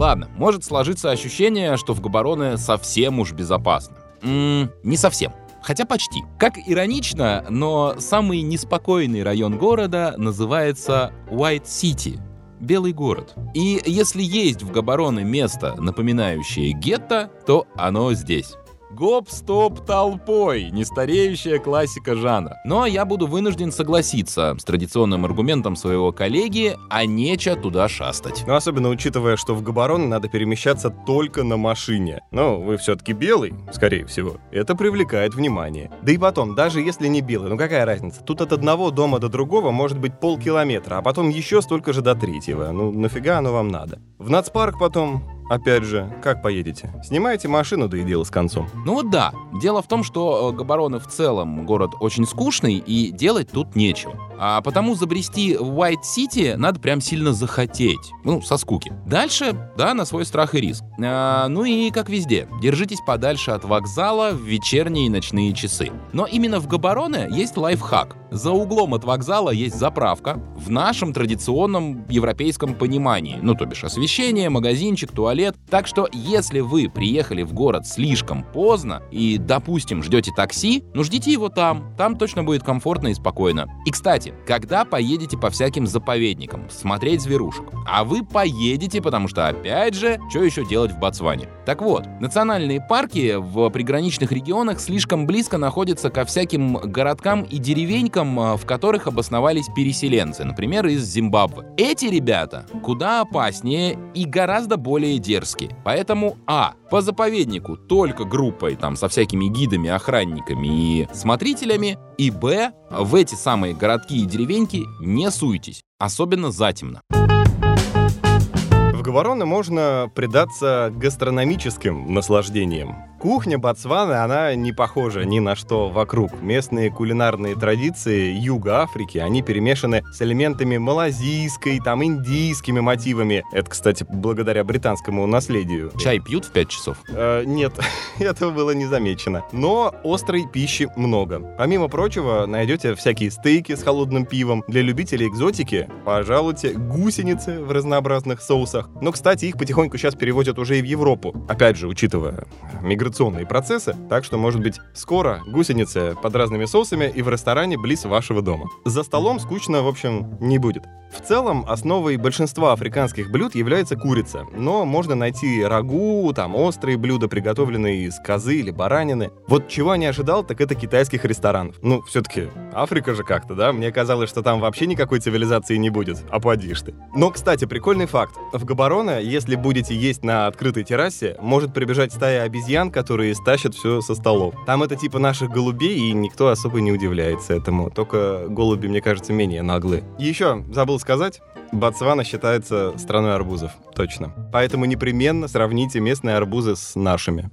Ладно, 0.00 0.28
может 0.36 0.64
сложиться 0.64 1.10
ощущение, 1.10 1.76
что 1.76 1.92
в 1.92 2.00
Габароне 2.00 2.56
совсем 2.56 3.18
уж 3.18 3.32
безопасно. 3.32 3.98
М-м, 4.22 4.70
не 4.82 4.96
совсем. 4.96 5.32
Хотя 5.62 5.84
почти. 5.84 6.22
Как 6.38 6.58
иронично, 6.66 7.44
но 7.48 7.96
самый 7.98 8.42
неспокойный 8.42 9.22
район 9.22 9.58
города 9.58 10.14
называется 10.16 11.12
White 11.30 11.64
City— 11.64 12.18
Белый 12.60 12.92
город. 12.92 13.34
И 13.54 13.80
если 13.86 14.22
есть 14.22 14.62
в 14.62 14.70
Габароне 14.70 15.24
место, 15.24 15.74
напоминающее 15.80 16.72
гетто, 16.72 17.30
то 17.46 17.66
оно 17.74 18.12
здесь. 18.12 18.52
Гоп-стоп 18.90 19.86
толпой, 19.86 20.70
нестареющая 20.72 21.60
классика 21.60 22.16
жанра. 22.16 22.60
Но 22.64 22.86
я 22.86 23.04
буду 23.04 23.28
вынужден 23.28 23.70
согласиться 23.70 24.56
с 24.58 24.64
традиционным 24.64 25.24
аргументом 25.24 25.76
своего 25.76 26.10
коллеги, 26.10 26.76
а 26.88 27.06
нече 27.06 27.54
туда 27.54 27.88
шастать. 27.88 28.42
Ну, 28.48 28.54
особенно 28.54 28.88
учитывая, 28.88 29.36
что 29.36 29.54
в 29.54 29.62
Габарон 29.62 30.08
надо 30.08 30.28
перемещаться 30.28 30.90
только 30.90 31.44
на 31.44 31.56
машине. 31.56 32.20
Но 32.32 32.60
вы 32.60 32.78
все-таки 32.78 33.12
белый, 33.12 33.54
скорее 33.72 34.06
всего. 34.06 34.38
Это 34.50 34.74
привлекает 34.74 35.34
внимание. 35.34 35.92
Да 36.02 36.10
и 36.10 36.18
потом, 36.18 36.56
даже 36.56 36.80
если 36.80 37.06
не 37.06 37.20
белый, 37.20 37.48
ну 37.48 37.56
какая 37.56 37.84
разница? 37.84 38.24
Тут 38.24 38.40
от 38.40 38.52
одного 38.52 38.90
дома 38.90 39.20
до 39.20 39.28
другого 39.28 39.70
может 39.70 39.98
быть 39.98 40.18
полкилометра, 40.18 40.96
а 40.96 41.02
потом 41.02 41.28
еще 41.28 41.62
столько 41.62 41.92
же 41.92 42.02
до 42.02 42.16
третьего. 42.16 42.72
Ну, 42.72 42.90
нафига 42.90 43.38
оно 43.38 43.52
вам 43.52 43.68
надо? 43.68 44.00
В 44.18 44.30
нацпарк 44.30 44.80
потом 44.80 45.39
Опять 45.50 45.82
же, 45.82 46.08
как 46.22 46.42
поедете? 46.42 46.92
Снимаете 47.02 47.48
машину, 47.48 47.88
да 47.88 47.98
и 47.98 48.04
дело 48.04 48.22
с 48.22 48.30
концом. 48.30 48.68
Ну 48.86 48.94
вот 48.94 49.10
да. 49.10 49.32
Дело 49.60 49.82
в 49.82 49.88
том, 49.88 50.04
что 50.04 50.52
э, 50.52 50.56
Габароны 50.56 51.00
в 51.00 51.08
целом 51.08 51.66
город 51.66 51.90
очень 51.98 52.24
скучный, 52.24 52.76
и 52.76 53.10
делать 53.10 53.50
тут 53.50 53.74
нечего. 53.74 54.14
А 54.38 54.60
потому 54.60 54.94
забрести 54.94 55.56
в 55.56 55.80
City 56.02 56.56
надо 56.56 56.78
прям 56.78 57.00
сильно 57.00 57.32
захотеть. 57.32 58.12
Ну, 58.22 58.40
со 58.42 58.58
скуки. 58.58 58.92
Дальше, 59.06 59.72
да, 59.76 59.92
на 59.92 60.04
свой 60.04 60.24
страх 60.24 60.54
и 60.54 60.60
риск. 60.60 60.84
А, 61.02 61.48
ну 61.48 61.64
и 61.64 61.90
как 61.90 62.08
везде, 62.08 62.46
держитесь 62.62 63.00
подальше 63.04 63.50
от 63.50 63.64
вокзала 63.64 64.30
в 64.30 64.40
вечерние 64.42 65.06
и 65.06 65.10
ночные 65.10 65.52
часы. 65.52 65.90
Но 66.12 66.26
именно 66.26 66.60
в 66.60 66.68
Габароне 66.68 67.26
есть 67.28 67.56
лайфхак. 67.56 68.16
За 68.30 68.52
углом 68.52 68.94
от 68.94 69.02
вокзала 69.02 69.50
есть 69.50 69.76
заправка 69.76 70.40
в 70.56 70.70
нашем 70.70 71.12
традиционном 71.12 72.06
европейском 72.08 72.74
понимании. 72.74 73.40
Ну, 73.42 73.56
то 73.56 73.66
бишь 73.66 73.82
освещение, 73.82 74.48
магазинчик, 74.48 75.10
туалет. 75.10 75.39
Так 75.70 75.86
что, 75.86 76.08
если 76.12 76.60
вы 76.60 76.88
приехали 76.88 77.42
в 77.42 77.52
город 77.52 77.86
слишком 77.86 78.42
поздно 78.42 79.02
и, 79.10 79.38
допустим, 79.38 80.02
ждете 80.02 80.32
такси, 80.34 80.84
ну 80.94 81.04
ждите 81.04 81.32
его 81.32 81.48
там. 81.48 81.94
Там 81.96 82.16
точно 82.16 82.44
будет 82.44 82.62
комфортно 82.62 83.08
и 83.08 83.14
спокойно. 83.14 83.66
И, 83.86 83.90
кстати, 83.90 84.34
когда 84.46 84.84
поедете 84.84 85.36
по 85.36 85.50
всяким 85.50 85.86
заповедникам 85.86 86.68
смотреть 86.70 87.22
зверушек? 87.22 87.64
А 87.86 88.04
вы 88.04 88.24
поедете, 88.24 89.00
потому 89.00 89.28
что, 89.28 89.48
опять 89.48 89.94
же, 89.94 90.18
что 90.30 90.42
еще 90.42 90.64
делать 90.64 90.92
в 90.92 90.98
Ботсване? 90.98 91.48
Так 91.66 91.82
вот, 91.82 92.06
национальные 92.20 92.80
парки 92.80 93.36
в 93.36 93.68
приграничных 93.70 94.32
регионах 94.32 94.80
слишком 94.80 95.26
близко 95.26 95.58
находятся 95.58 96.10
ко 96.10 96.24
всяким 96.24 96.74
городкам 96.74 97.42
и 97.42 97.58
деревенькам, 97.58 98.38
а, 98.40 98.56
в 98.56 98.66
которых 98.66 99.06
обосновались 99.06 99.66
переселенцы, 99.74 100.44
например, 100.44 100.86
из 100.86 101.04
Зимбабве. 101.04 101.66
Эти 101.76 102.06
ребята 102.06 102.66
куда 102.82 103.20
опаснее 103.20 103.98
и 104.14 104.24
гораздо 104.24 104.76
более 104.76 105.18
дерзкие. 105.30 105.70
Поэтому, 105.84 106.36
а, 106.46 106.74
по 106.90 107.02
заповеднику 107.02 107.76
только 107.76 108.24
группой, 108.24 108.74
там, 108.74 108.96
со 108.96 109.08
всякими 109.08 109.46
гидами, 109.46 109.88
охранниками 109.88 110.66
и 110.66 111.08
смотрителями, 111.12 111.98
и 112.18 112.30
б, 112.30 112.72
в 112.90 113.14
эти 113.14 113.36
самые 113.36 113.74
городки 113.74 114.22
и 114.22 114.26
деревеньки 114.26 114.82
не 115.00 115.30
суйтесь, 115.30 115.82
особенно 115.98 116.50
затемно. 116.50 117.00
В 117.10 119.02
Гавароне 119.02 119.44
можно 119.44 120.10
предаться 120.14 120.92
гастрономическим 120.94 122.12
наслаждениям. 122.12 123.09
Кухня 123.20 123.58
Ботсваны, 123.58 124.14
она 124.14 124.54
не 124.54 124.72
похожа 124.72 125.26
ни 125.26 125.40
на 125.40 125.54
что 125.54 125.90
вокруг. 125.90 126.40
Местные 126.40 126.90
кулинарные 126.90 127.54
традиции 127.54 128.32
Юга 128.32 128.80
Африки, 128.80 129.18
они 129.18 129.42
перемешаны 129.42 130.02
с 130.10 130.22
элементами 130.22 130.78
малазийской, 130.78 131.80
там, 131.80 132.02
индийскими 132.02 132.80
мотивами. 132.80 133.44
Это, 133.52 133.68
кстати, 133.68 134.06
благодаря 134.08 134.64
британскому 134.64 135.26
наследию. 135.26 135.92
Чай 135.98 136.18
пьют 136.18 136.46
в 136.46 136.52
5 136.52 136.68
часов? 136.70 136.96
Э, 137.08 137.44
нет, 137.44 137.74
этого 138.18 138.52
было 138.52 138.70
не 138.70 138.86
замечено. 138.86 139.44
Но 139.52 139.94
острой 140.02 140.46
пищи 140.50 140.88
много. 140.96 141.40
Помимо 141.58 141.88
прочего, 141.88 142.46
найдете 142.46 142.94
всякие 142.94 143.30
стейки 143.30 143.74
с 143.74 143.82
холодным 143.82 144.24
пивом. 144.24 144.64
Для 144.66 144.80
любителей 144.80 145.28
экзотики, 145.28 145.90
пожалуйте, 146.06 146.72
гусеницы 146.72 147.62
в 147.62 147.70
разнообразных 147.70 148.40
соусах. 148.40 148.88
Но, 149.02 149.12
кстати, 149.12 149.44
их 149.44 149.58
потихоньку 149.58 149.98
сейчас 149.98 150.14
перевозят 150.14 150.58
уже 150.58 150.78
и 150.78 150.80
в 150.80 150.86
Европу. 150.86 151.34
Опять 151.50 151.76
же, 151.76 151.86
учитывая 151.86 152.46
миграционные 152.80 153.09
миграционные 153.10 153.44
процессы, 153.44 153.96
так 154.08 154.24
что, 154.24 154.38
может 154.38 154.60
быть, 154.60 154.78
скоро 154.94 155.40
гусеницы 155.48 156.16
под 156.22 156.36
разными 156.36 156.64
соусами 156.64 157.12
и 157.12 157.22
в 157.22 157.28
ресторане 157.28 157.76
близ 157.76 158.04
вашего 158.04 158.40
дома. 158.40 158.66
За 158.84 159.02
столом 159.02 159.40
скучно, 159.40 159.82
в 159.82 159.88
общем, 159.88 160.38
не 160.40 160.58
будет. 160.58 160.84
В 161.10 161.26
целом, 161.26 161.64
основой 161.68 162.16
большинства 162.16 162.72
африканских 162.72 163.32
блюд 163.32 163.56
является 163.56 163.96
курица, 163.96 164.46
но 164.52 164.84
можно 164.84 165.16
найти 165.16 165.64
рагу, 165.64 166.32
там 166.34 166.54
острые 166.54 166.96
блюда, 166.96 167.26
приготовленные 167.26 168.04
из 168.04 168.20
козы 168.20 168.60
или 168.60 168.70
баранины. 168.70 169.30
Вот 169.48 169.66
чего 169.66 169.92
я 169.92 169.98
не 169.98 170.06
ожидал, 170.06 170.44
так 170.44 170.60
это 170.60 170.76
китайских 170.76 171.24
ресторанов. 171.24 171.74
Ну, 171.82 172.02
все-таки 172.02 172.48
Африка 172.72 173.14
же 173.14 173.24
как-то, 173.24 173.54
да? 173.54 173.72
Мне 173.72 173.90
казалось, 173.90 174.30
что 174.30 174.42
там 174.42 174.60
вообще 174.60 174.86
никакой 174.86 175.18
цивилизации 175.18 175.76
не 175.76 175.90
будет, 175.90 176.22
а 176.30 176.38
подишь 176.38 176.82
ты. 176.82 176.94
Но, 177.16 177.30
кстати, 177.30 177.64
прикольный 177.64 178.06
факт. 178.06 178.36
В 178.52 178.64
Габарона, 178.64 179.18
если 179.20 179.56
будете 179.56 179.96
есть 179.96 180.22
на 180.22 180.46
открытой 180.46 180.84
террасе, 180.84 181.36
может 181.40 181.74
прибежать 181.74 182.12
стая 182.12 182.44
обезьян, 182.44 182.92
которые 183.00 183.34
стащат 183.34 183.74
все 183.74 184.02
со 184.02 184.14
столов. 184.14 184.54
Там 184.66 184.82
это 184.82 184.94
типа 184.94 185.18
наших 185.18 185.48
голубей, 185.48 186.10
и 186.10 186.12
никто 186.12 186.48
особо 186.48 186.82
не 186.82 186.92
удивляется 186.92 187.54
этому. 187.54 187.88
Только 187.90 188.44
голуби, 188.46 188.88
мне 188.88 189.00
кажется, 189.00 189.32
менее 189.32 189.62
наглые. 189.62 190.04
Еще 190.18 190.62
забыл 190.70 191.00
сказать, 191.00 191.40
Ботсвана 191.72 192.24
считается 192.24 192.92
страной 192.98 193.34
арбузов, 193.34 193.70
точно. 193.94 194.34
Поэтому 194.52 194.84
непременно 194.84 195.48
сравните 195.48 195.98
местные 195.98 196.36
арбузы 196.36 196.76
с 196.76 196.94
нашими. 196.94 197.50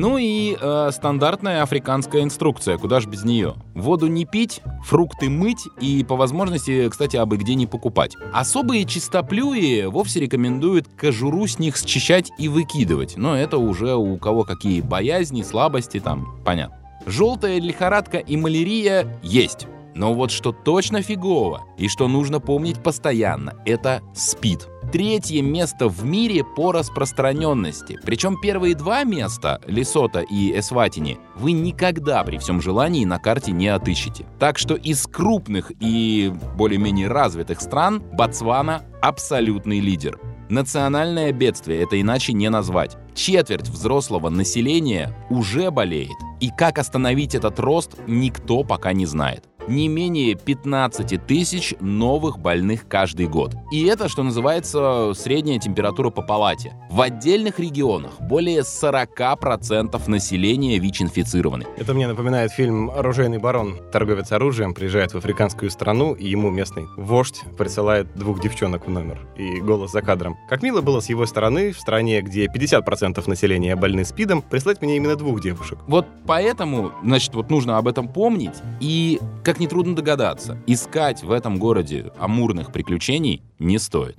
Ну 0.00 0.16
и 0.16 0.56
э, 0.58 0.90
стандартная 0.94 1.62
африканская 1.62 2.22
инструкция, 2.22 2.78
куда 2.78 3.00
ж 3.00 3.06
без 3.06 3.22
нее. 3.22 3.56
Воду 3.74 4.06
не 4.06 4.24
пить, 4.24 4.62
фрукты 4.82 5.28
мыть 5.28 5.68
и 5.78 6.02
по 6.04 6.16
возможности, 6.16 6.88
кстати, 6.88 7.18
абы 7.18 7.36
где 7.36 7.54
не 7.54 7.66
покупать. 7.66 8.16
Особые 8.32 8.86
чистоплюи 8.86 9.84
вовсе 9.84 10.20
рекомендуют 10.20 10.88
кожуру 10.96 11.46
с 11.46 11.58
них 11.58 11.76
счищать 11.76 12.32
и 12.38 12.48
выкидывать, 12.48 13.18
но 13.18 13.36
это 13.36 13.58
уже 13.58 13.94
у 13.94 14.16
кого 14.16 14.44
какие 14.44 14.80
боязни, 14.80 15.42
слабости 15.42 16.00
там, 16.00 16.34
понятно. 16.46 16.78
Желтая 17.04 17.60
лихорадка 17.60 18.16
и 18.16 18.38
малярия 18.38 19.06
есть. 19.22 19.66
Но 19.94 20.14
вот 20.14 20.30
что 20.30 20.52
точно 20.52 21.02
фигово 21.02 21.64
и 21.76 21.88
что 21.88 22.08
нужно 22.08 22.40
помнить 22.40 22.82
постоянно, 22.82 23.52
это 23.66 24.00
спид 24.14 24.66
третье 24.90 25.42
место 25.42 25.88
в 25.88 26.04
мире 26.04 26.44
по 26.44 26.72
распространенности. 26.72 27.98
Причем 28.04 28.40
первые 28.40 28.74
два 28.74 29.04
места, 29.04 29.60
Лесота 29.66 30.20
и 30.20 30.58
Эсватини, 30.58 31.18
вы 31.36 31.52
никогда 31.52 32.22
при 32.24 32.38
всем 32.38 32.60
желании 32.60 33.04
на 33.04 33.18
карте 33.18 33.52
не 33.52 33.68
отыщете. 33.68 34.26
Так 34.38 34.58
что 34.58 34.74
из 34.74 35.06
крупных 35.06 35.72
и 35.80 36.32
более-менее 36.56 37.08
развитых 37.08 37.60
стран 37.60 38.02
Ботсвана 38.12 38.82
абсолютный 39.00 39.80
лидер. 39.80 40.18
Национальное 40.48 41.32
бедствие 41.32 41.82
это 41.82 42.00
иначе 42.00 42.32
не 42.32 42.50
назвать. 42.50 42.96
Четверть 43.14 43.68
взрослого 43.68 44.30
населения 44.30 45.14
уже 45.30 45.70
болеет. 45.70 46.10
И 46.40 46.50
как 46.50 46.78
остановить 46.78 47.34
этот 47.34 47.60
рост, 47.60 47.96
никто 48.08 48.64
пока 48.64 48.92
не 48.92 49.06
знает 49.06 49.49
не 49.68 49.88
менее 49.88 50.34
15 50.34 51.26
тысяч 51.26 51.74
новых 51.80 52.38
больных 52.38 52.88
каждый 52.88 53.26
год. 53.26 53.54
И 53.72 53.84
это, 53.84 54.08
что 54.08 54.22
называется, 54.22 55.12
средняя 55.14 55.58
температура 55.58 56.10
по 56.10 56.22
палате. 56.22 56.72
В 56.90 57.00
отдельных 57.00 57.58
регионах 57.60 58.20
более 58.20 58.60
40% 58.60 60.08
населения 60.08 60.78
ВИЧ-инфицированы. 60.78 61.66
Это 61.76 61.94
мне 61.94 62.08
напоминает 62.08 62.52
фильм 62.52 62.90
«Оружейный 62.90 63.38
барон». 63.38 63.76
Торговец 63.92 64.32
оружием 64.32 64.74
приезжает 64.74 65.12
в 65.12 65.16
африканскую 65.16 65.70
страну, 65.70 66.14
и 66.14 66.28
ему 66.28 66.50
местный 66.50 66.86
вождь 66.96 67.42
присылает 67.56 68.12
двух 68.14 68.40
девчонок 68.40 68.86
в 68.86 68.90
номер. 68.90 69.20
И 69.36 69.60
голос 69.60 69.92
за 69.92 70.02
кадром. 70.02 70.36
Как 70.48 70.62
мило 70.62 70.80
было 70.80 71.00
с 71.00 71.08
его 71.08 71.26
стороны, 71.26 71.72
в 71.72 71.78
стране, 71.78 72.20
где 72.22 72.46
50% 72.46 73.28
населения 73.28 73.76
больны 73.76 74.04
СПИДом, 74.04 74.42
прислать 74.42 74.82
мне 74.82 74.96
именно 74.96 75.16
двух 75.16 75.40
девушек. 75.40 75.78
Вот 75.86 76.06
поэтому, 76.26 76.92
значит, 77.02 77.34
вот 77.34 77.50
нужно 77.50 77.78
об 77.78 77.88
этом 77.88 78.08
помнить. 78.08 78.54
И 78.80 79.20
как 79.50 79.58
нетрудно 79.58 79.96
догадаться, 79.96 80.62
искать 80.68 81.24
в 81.24 81.32
этом 81.32 81.58
городе 81.58 82.12
амурных 82.20 82.70
приключений 82.70 83.42
не 83.58 83.80
стоит. 83.80 84.14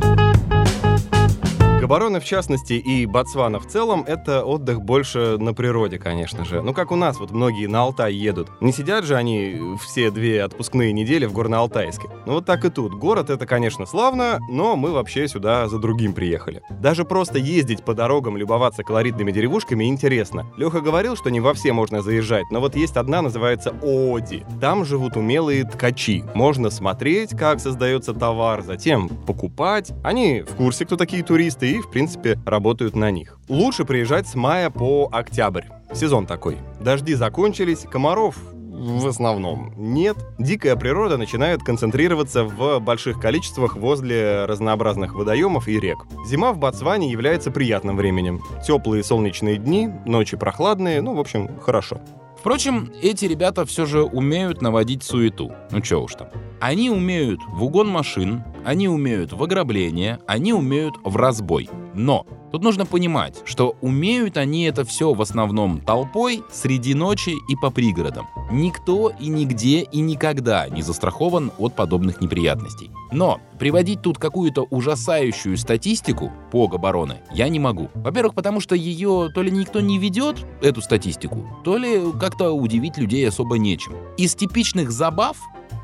Габароны, 1.92 2.22
в 2.22 2.24
частности, 2.24 2.72
и 2.72 3.06
Ботсвана 3.06 3.60
в 3.60 3.68
целом, 3.68 4.06
это 4.08 4.46
отдых 4.46 4.82
больше 4.82 5.36
на 5.38 5.54
природе, 5.54 6.00
конечно 6.00 6.46
же. 6.46 6.62
Ну, 6.62 6.74
как 6.74 6.90
у 6.94 6.96
нас, 6.96 7.20
вот 7.20 7.32
многие 7.32 7.68
на 7.68 7.82
Алтай 7.82 8.14
едут. 8.14 8.48
Не 8.62 8.72
сидят 8.72 9.04
же 9.04 9.18
они 9.18 9.60
все 9.84 10.10
две 10.10 10.42
отпускные 10.42 10.94
недели 10.94 11.26
в 11.26 11.38
Горно-Алтайске. 11.38 12.10
Ну, 12.26 12.36
вот 12.36 12.46
так 12.46 12.64
и 12.64 12.70
тут. 12.70 12.94
Город 12.94 13.30
это, 13.30 13.46
конечно, 13.46 13.86
славно, 13.86 14.40
но 14.50 14.78
мы 14.78 14.94
вообще 14.94 15.28
сюда 15.28 15.68
за 15.68 15.80
другим 15.80 16.14
приехали. 16.14 16.62
Даже 16.70 17.04
просто 17.04 17.40
ездить 17.40 17.84
по 17.84 17.94
дорогам, 17.94 18.38
любоваться 18.38 18.86
колоритными 18.86 19.34
деревушками 19.34 19.84
интересно. 19.84 20.46
Леха 20.56 20.80
говорил, 20.80 21.18
что 21.18 21.30
не 21.30 21.42
во 21.42 21.54
все 21.54 21.74
можно 21.74 22.02
заезжать, 22.02 22.46
но 22.52 22.62
вот 22.62 22.78
есть 22.78 22.96
одна, 22.96 23.22
называется 23.22 23.76
Оди. 23.82 24.46
Там 24.62 24.86
живут 24.86 25.18
умелые 25.18 25.66
ткачи. 25.66 26.24
Можно 26.36 26.70
смотреть, 26.70 27.32
как 27.32 27.60
создается 27.60 28.14
товар, 28.14 28.62
затем 28.62 29.10
покупать. 29.10 29.92
Они 30.06 30.40
в 30.40 30.56
курсе, 30.56 30.86
кто 30.86 30.96
такие 30.96 31.22
туристы, 31.22 31.70
и, 31.70 31.81
в 31.82 31.90
принципе, 31.90 32.40
работают 32.46 32.96
на 32.96 33.12
них. 33.12 33.38
Лучше 33.50 33.86
приезжать 33.86 34.28
с 34.28 34.36
мая 34.36 34.70
по 34.70 35.10
октябрь. 35.12 35.66
Сезон 35.94 36.26
такой. 36.26 36.58
Дожди 36.80 37.14
закончились, 37.14 37.86
комаров 37.90 38.38
в 38.82 39.08
основном 39.08 39.74
нет. 39.78 40.18
Дикая 40.40 40.76
природа 40.76 41.18
начинает 41.18 41.62
концентрироваться 41.62 42.44
в 42.44 42.80
больших 42.80 43.20
количествах 43.20 43.76
возле 43.76 44.46
разнообразных 44.46 45.14
водоемов 45.14 45.68
и 45.68 45.80
рек. 45.80 46.00
Зима 46.26 46.52
в 46.52 46.58
Ботсване 46.58 47.12
является 47.12 47.52
приятным 47.52 47.96
временем. 47.96 48.42
Теплые 48.66 49.04
солнечные 49.04 49.58
дни, 49.58 49.90
ночи 50.06 50.36
прохладные, 50.36 51.02
ну, 51.02 51.14
в 51.16 51.20
общем, 51.20 51.60
хорошо. 51.60 52.02
Впрочем, 52.42 52.92
эти 53.04 53.26
ребята 53.26 53.68
все 53.68 53.86
же 53.86 54.02
умеют 54.02 54.64
наводить 54.64 55.04
суету. 55.04 55.52
Ну 55.70 55.80
чё 55.80 56.02
уж 56.02 56.16
там. 56.16 56.30
Они 56.60 56.90
умеют 56.90 57.40
в 57.48 57.64
угон 57.64 57.88
машин, 57.88 58.44
они 58.66 58.88
умеют 58.88 59.32
в 59.32 59.44
ограбление, 59.44 60.18
они 60.26 60.52
умеют 60.52 60.96
в 61.04 61.18
разбой. 61.18 61.70
Но 61.94 62.26
тут 62.52 62.64
нужно 62.64 62.86
понимать, 62.86 63.42
что 63.46 63.76
умеют 63.82 64.38
они 64.38 64.64
это 64.64 64.86
все 64.86 65.14
в 65.14 65.22
основном 65.22 65.80
толпой, 65.82 66.44
среди 66.52 66.94
ночи 66.94 67.34
и 67.50 67.56
по 67.62 67.70
пригородам. 67.70 68.28
Никто 68.52 69.12
и 69.20 69.28
нигде 69.28 69.82
и 69.82 70.00
никогда 70.00 70.68
не 70.70 70.82
застрахован 70.82 71.52
от 71.58 71.76
подобных 71.76 72.22
неприятностей. 72.22 72.92
Но 73.12 73.40
приводить 73.60 74.02
тут 74.02 74.18
какую-то 74.18 74.64
ужасающую 74.64 75.58
статистику 75.58 76.32
по 76.52 76.66
обороны 76.66 77.18
я 77.34 77.50
не 77.50 77.60
могу. 77.60 77.90
Во-первых, 77.94 78.34
потому 78.34 78.60
что 78.60 78.76
ее 78.76 79.30
то 79.34 79.42
ли 79.42 79.52
никто 79.52 79.82
не 79.82 79.98
ведет, 79.98 80.46
эту 80.62 80.82
статистику, 80.82 81.46
то 81.64 81.78
ли 81.78 82.00
как-то 82.20 82.52
удивить 82.52 82.98
людей 82.98 83.28
особо 83.28 83.58
нечем. 83.58 83.94
Из 84.18 84.36
типичных 84.36 84.92
забав 84.92 85.38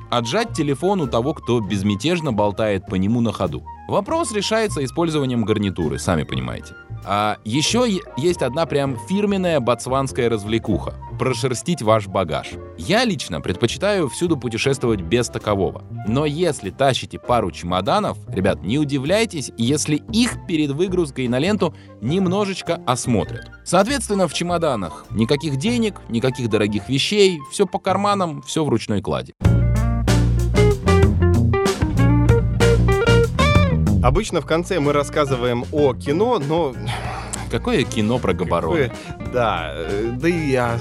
отжать 0.09 0.53
телефон 0.53 1.01
у 1.01 1.07
того, 1.07 1.33
кто 1.33 1.59
безмятежно 1.59 2.33
болтает 2.33 2.85
по 2.85 2.95
нему 2.95 3.21
на 3.21 3.31
ходу. 3.31 3.63
Вопрос 3.87 4.31
решается 4.31 4.83
использованием 4.83 5.45
гарнитуры, 5.45 5.97
сами 5.97 6.23
понимаете. 6.23 6.73
А 7.05 7.37
еще 7.45 7.87
есть 8.17 8.41
одна 8.41 8.65
прям 8.65 8.97
фирменная 9.07 9.59
ботсванская 9.59 10.29
развлекуха– 10.29 10.95
прошерстить 11.19 11.81
ваш 11.81 12.07
багаж. 12.07 12.49
Я 12.77 13.05
лично 13.05 13.39
предпочитаю 13.39 14.09
всюду 14.09 14.37
путешествовать 14.37 15.01
без 15.01 15.29
такового. 15.29 15.83
Но 16.05 16.25
если 16.25 16.69
тащите 16.69 17.17
пару 17.17 17.51
чемоданов, 17.51 18.17
ребят, 18.27 18.61
не 18.63 18.77
удивляйтесь, 18.77 19.51
если 19.57 20.01
их 20.11 20.45
перед 20.47 20.71
выгрузкой 20.71 21.27
на 21.29 21.39
ленту 21.39 21.73
немножечко 22.01 22.81
осмотрят. 22.85 23.49
Соответственно, 23.63 24.27
в 24.27 24.33
чемоданах 24.33 25.05
никаких 25.11 25.57
денег, 25.57 26.01
никаких 26.09 26.49
дорогих 26.49 26.89
вещей, 26.89 27.39
все 27.51 27.65
по 27.65 27.79
карманам, 27.79 28.41
все 28.41 28.65
в 28.65 28.69
ручной 28.69 29.01
кладе. 29.01 29.33
Обычно 34.03 34.41
в 34.41 34.45
конце 34.45 34.79
мы 34.79 34.93
рассказываем 34.93 35.65
о 35.71 35.93
кино, 35.93 36.39
но... 36.39 36.73
Какое 37.49 37.83
кино 37.83 38.19
про 38.19 38.33
Габарон? 38.33 38.77
Да, 39.33 39.71
э, 39.73 40.11
да 40.15 40.27
и 40.27 40.53
а, 40.55 40.77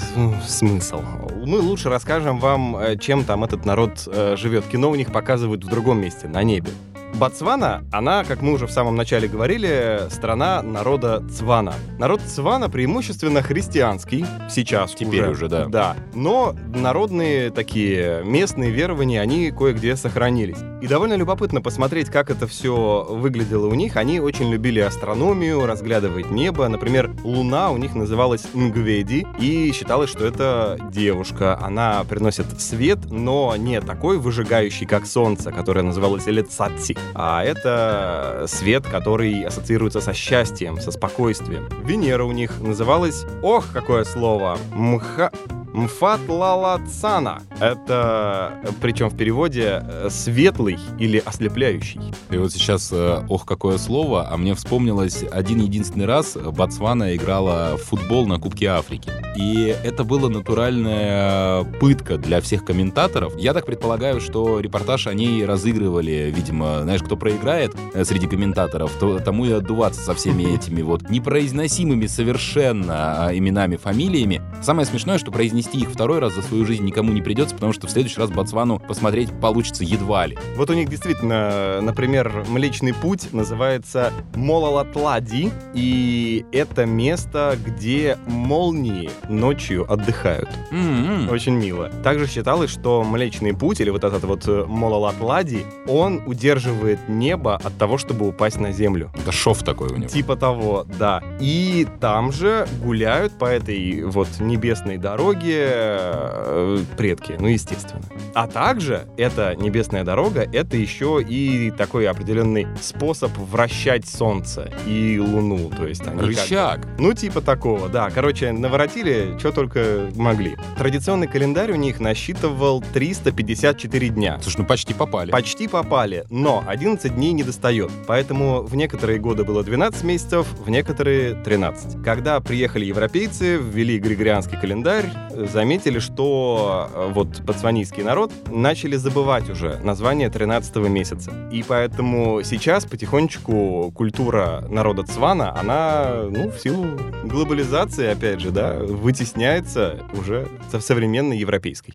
смысл. 0.46 1.00
Мы 1.44 1.60
лучше 1.60 1.88
расскажем 1.88 2.40
вам, 2.40 2.76
э, 2.76 2.96
чем 2.98 3.24
там 3.24 3.44
этот 3.44 3.64
народ 3.64 4.02
э, 4.06 4.34
живет. 4.36 4.64
Кино 4.66 4.90
у 4.90 4.96
них 4.96 5.12
показывают 5.12 5.64
в 5.64 5.68
другом 5.68 6.00
месте, 6.00 6.26
на 6.26 6.42
небе. 6.42 6.70
Ботсвана, 7.16 7.82
она, 7.92 8.24
как 8.24 8.42
мы 8.42 8.52
уже 8.52 8.66
в 8.66 8.70
самом 8.70 8.94
начале 8.94 9.26
говорили, 9.26 10.02
страна 10.10 10.62
народа 10.62 11.24
Цвана. 11.30 11.72
Народ 11.98 12.20
Цвана 12.20 12.68
преимущественно 12.68 13.40
христианский, 13.40 14.26
сейчас 14.50 14.92
Теперь 14.92 15.22
уже, 15.22 15.46
уже 15.46 15.48
да. 15.48 15.64
Да, 15.66 15.96
но 16.14 16.54
народные 16.74 17.50
такие 17.50 18.22
местные 18.22 18.70
верования, 18.70 19.22
они 19.22 19.50
кое-где 19.50 19.96
сохранились. 19.96 20.58
И 20.82 20.86
довольно 20.86 21.14
любопытно 21.14 21.62
посмотреть, 21.62 22.10
как 22.10 22.30
это 22.30 22.46
все 22.46 23.06
выглядело 23.08 23.66
у 23.66 23.74
них. 23.74 23.96
Они 23.96 24.20
очень 24.20 24.50
любили 24.50 24.80
астрономию, 24.80 25.64
разглядывать 25.64 26.30
небо. 26.30 26.68
Например, 26.68 27.10
луна 27.24 27.70
у 27.70 27.78
них 27.78 27.94
называлась 27.94 28.46
Нгведи, 28.52 29.26
и 29.38 29.72
считалось, 29.72 30.10
что 30.10 30.26
это 30.26 30.78
девушка. 30.92 31.58
Она 31.62 32.04
приносит 32.04 32.60
свет, 32.60 32.98
но 33.10 33.56
не 33.56 33.80
такой 33.80 34.18
выжигающий, 34.18 34.86
как 34.86 35.06
солнце, 35.06 35.50
которое 35.50 35.82
называлось 35.82 36.28
Элецатси 36.28 36.96
а 37.14 37.44
это 37.44 38.44
свет, 38.46 38.86
который 38.86 39.42
ассоциируется 39.42 40.00
со 40.00 40.12
счастьем, 40.12 40.80
со 40.80 40.90
спокойствием. 40.90 41.68
Венера 41.84 42.24
у 42.24 42.32
них 42.32 42.60
называлась, 42.60 43.24
ох, 43.42 43.66
какое 43.72 44.04
слово, 44.04 44.58
мха... 44.72 45.30
Мфатлалацана. 45.76 47.42
Это, 47.60 48.58
причем 48.80 49.10
в 49.10 49.16
переводе, 49.16 49.82
э, 49.82 50.08
светлый 50.10 50.78
или 50.98 51.18
ослепляющий. 51.18 52.00
И 52.30 52.38
вот 52.38 52.52
сейчас, 52.52 52.90
э, 52.92 53.24
ох, 53.28 53.44
какое 53.44 53.76
слово, 53.76 54.28
а 54.30 54.36
мне 54.38 54.54
вспомнилось 54.54 55.22
один 55.30 55.60
единственный 55.60 56.06
раз 56.06 56.36
Ботсвана 56.36 57.14
играла 57.14 57.76
в 57.76 57.82
футбол 57.82 58.26
на 58.26 58.38
Кубке 58.38 58.68
Африки. 58.68 59.12
И 59.36 59.76
это 59.84 60.02
была 60.02 60.30
натуральная 60.30 61.64
пытка 61.78 62.16
для 62.16 62.40
всех 62.40 62.64
комментаторов. 62.64 63.36
Я 63.36 63.52
так 63.52 63.66
предполагаю, 63.66 64.20
что 64.20 64.60
репортаж 64.60 65.06
они 65.06 65.44
разыгрывали, 65.44 66.32
видимо, 66.34 66.80
знаешь, 66.84 67.02
кто 67.02 67.18
проиграет 67.18 67.76
э, 67.92 68.04
среди 68.04 68.26
комментаторов, 68.26 68.92
то 68.98 69.18
тому 69.18 69.44
и 69.44 69.52
отдуваться 69.52 70.00
со 70.00 70.14
всеми 70.14 70.44
этими 70.54 70.80
вот 70.80 71.10
непроизносимыми 71.10 72.06
совершенно 72.06 73.26
а, 73.26 73.36
именами, 73.36 73.76
фамилиями. 73.76 74.40
Самое 74.62 74.86
смешное, 74.86 75.18
что 75.18 75.30
произнести 75.30 75.65
их 75.74 75.90
второй 75.90 76.18
раз 76.18 76.34
за 76.34 76.42
свою 76.42 76.64
жизнь 76.64 76.84
никому 76.84 77.12
не 77.12 77.22
придется, 77.22 77.54
потому 77.54 77.72
что 77.72 77.86
в 77.86 77.90
следующий 77.90 78.20
раз 78.20 78.30
Ботсвану 78.30 78.78
посмотреть 78.78 79.30
получится 79.40 79.84
едва 79.84 80.26
ли. 80.26 80.38
Вот 80.56 80.70
у 80.70 80.74
них 80.74 80.88
действительно, 80.88 81.80
например, 81.80 82.44
Млечный 82.48 82.94
Путь 82.94 83.32
называется 83.32 84.12
Мололатлади, 84.34 85.50
и 85.74 86.44
это 86.52 86.86
место, 86.86 87.58
где 87.64 88.18
молнии 88.26 89.10
ночью 89.28 89.90
отдыхают. 89.90 90.48
Mm-hmm. 90.72 91.30
Очень 91.30 91.54
мило. 91.54 91.88
Также 92.02 92.26
считалось, 92.26 92.70
что 92.70 93.02
Млечный 93.04 93.54
Путь, 93.54 93.80
или 93.80 93.90
вот 93.90 94.04
этот 94.04 94.24
вот 94.24 94.46
э, 94.46 94.64
Мололатлади, 94.66 95.64
он 95.88 96.22
удерживает 96.26 97.08
небо 97.08 97.56
от 97.56 97.76
того, 97.78 97.98
чтобы 97.98 98.28
упасть 98.28 98.60
на 98.60 98.72
землю. 98.72 99.10
Это 99.14 99.32
шов 99.32 99.62
такой 99.62 99.88
у 99.88 99.96
него. 99.96 100.08
Типа 100.08 100.36
того, 100.36 100.86
да. 100.98 101.22
И 101.40 101.86
там 102.00 102.32
же 102.32 102.66
гуляют 102.82 103.38
по 103.38 103.46
этой 103.46 104.04
вот 104.04 104.28
небесной 104.40 104.96
дороге 104.96 105.55
э, 105.58 106.78
предки, 106.96 107.36
ну, 107.38 107.48
естественно. 107.48 108.02
А 108.34 108.46
также 108.46 109.06
эта 109.16 109.54
небесная 109.54 110.04
дорога, 110.04 110.42
это 110.52 110.76
еще 110.76 111.24
и 111.26 111.70
такой 111.70 112.08
определенный 112.08 112.66
способ 112.80 113.30
вращать 113.36 114.08
Солнце 114.08 114.70
и 114.86 115.18
Луну. 115.18 115.70
То 115.70 115.86
есть 115.86 116.06
они 116.06 116.20
Рычаг. 116.20 116.82
Как, 116.82 116.98
ну, 116.98 117.12
типа 117.12 117.40
такого, 117.40 117.88
да. 117.88 118.10
Короче, 118.10 118.52
наворотили, 118.52 119.36
что 119.38 119.52
только 119.52 120.10
могли. 120.14 120.56
Традиционный 120.76 121.26
календарь 121.26 121.72
у 121.72 121.76
них 121.76 122.00
насчитывал 122.00 122.82
354 122.92 124.08
дня. 124.08 124.38
Слушай, 124.42 124.58
ну 124.58 124.66
почти 124.66 124.94
попали. 124.94 125.30
Почти 125.30 125.68
попали, 125.68 126.24
но 126.30 126.64
11 126.66 127.14
дней 127.14 127.32
не 127.32 127.42
достает. 127.42 127.90
Поэтому 128.06 128.62
в 128.62 128.74
некоторые 128.76 129.18
годы 129.18 129.44
было 129.44 129.62
12 129.62 130.04
месяцев, 130.04 130.46
в 130.58 130.68
некоторые 130.70 131.34
13. 131.34 132.02
Когда 132.02 132.40
приехали 132.40 132.84
европейцы, 132.84 133.56
ввели 133.56 133.98
григорианский 133.98 134.58
календарь, 134.58 135.06
заметили, 135.48 135.98
что 135.98 136.88
э, 136.92 137.10
вот 137.12 137.40
ботсванийский 137.40 138.02
народ 138.02 138.32
начали 138.50 138.96
забывать 138.96 139.48
уже 139.50 139.78
название 139.82 140.30
13 140.30 140.76
месяца. 140.88 141.32
И 141.52 141.62
поэтому 141.62 142.42
сейчас 142.42 142.84
потихонечку 142.84 143.92
культура 143.94 144.64
народа 144.68 145.02
Цвана, 145.04 145.58
она, 145.58 146.24
ну, 146.30 146.50
в 146.50 146.58
силу 146.58 146.98
глобализации, 147.24 148.08
опять 148.08 148.40
же, 148.40 148.50
да, 148.50 148.74
вытесняется 148.74 150.02
уже 150.12 150.48
современной 150.80 151.38
европейской. 151.38 151.94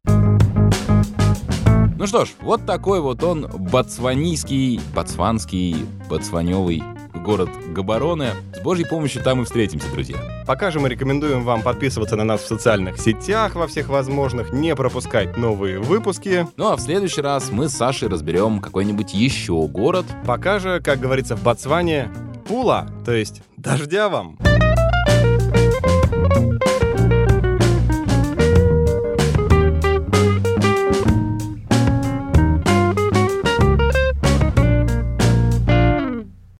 Ну 2.02 2.08
что 2.08 2.26
ж, 2.26 2.30
вот 2.42 2.66
такой 2.66 3.00
вот 3.00 3.24
он 3.24 3.48
ботсванийский, 3.48 4.82
ботсванский, 4.96 5.86
ботсваневый 6.10 6.82
город 7.22 7.50
Габароне. 7.70 8.32
С 8.56 8.60
Божьей 8.62 8.86
помощью 8.86 9.24
там 9.24 9.42
и 9.42 9.46
встретимся, 9.46 9.90
друзья. 9.92 10.18
Пока 10.46 10.72
же 10.72 10.80
мы 10.80 10.90
рекомендуем 10.90 11.44
вам 11.44 11.62
подписываться 11.62 12.16
на 12.16 12.24
нас 12.24 12.42
в 12.42 12.48
социальных 12.48 12.98
сетях 13.00 13.56
во 13.56 13.68
всех 13.68 13.90
возможных, 13.90 14.52
не 14.52 14.76
пропускать 14.76 15.38
новые 15.38 15.80
выпуски. 15.80 16.48
Ну 16.58 16.70
а 16.70 16.76
в 16.76 16.82
следующий 16.82 17.22
раз 17.22 17.52
мы 17.52 17.70
с 17.70 17.74
Сашей 17.74 18.10
разберем 18.10 18.60
какой-нибудь 18.60 19.14
еще 19.14 19.68
город. 19.68 20.06
Пока 20.26 20.60
же, 20.60 20.82
как 20.82 21.00
говорится 21.00 21.36
в 21.36 21.44
Ботсване, 21.44 22.10
пула, 22.48 22.88
то 23.06 23.14
есть 23.14 23.44
дождя 23.58 24.10
вам. 24.10 24.38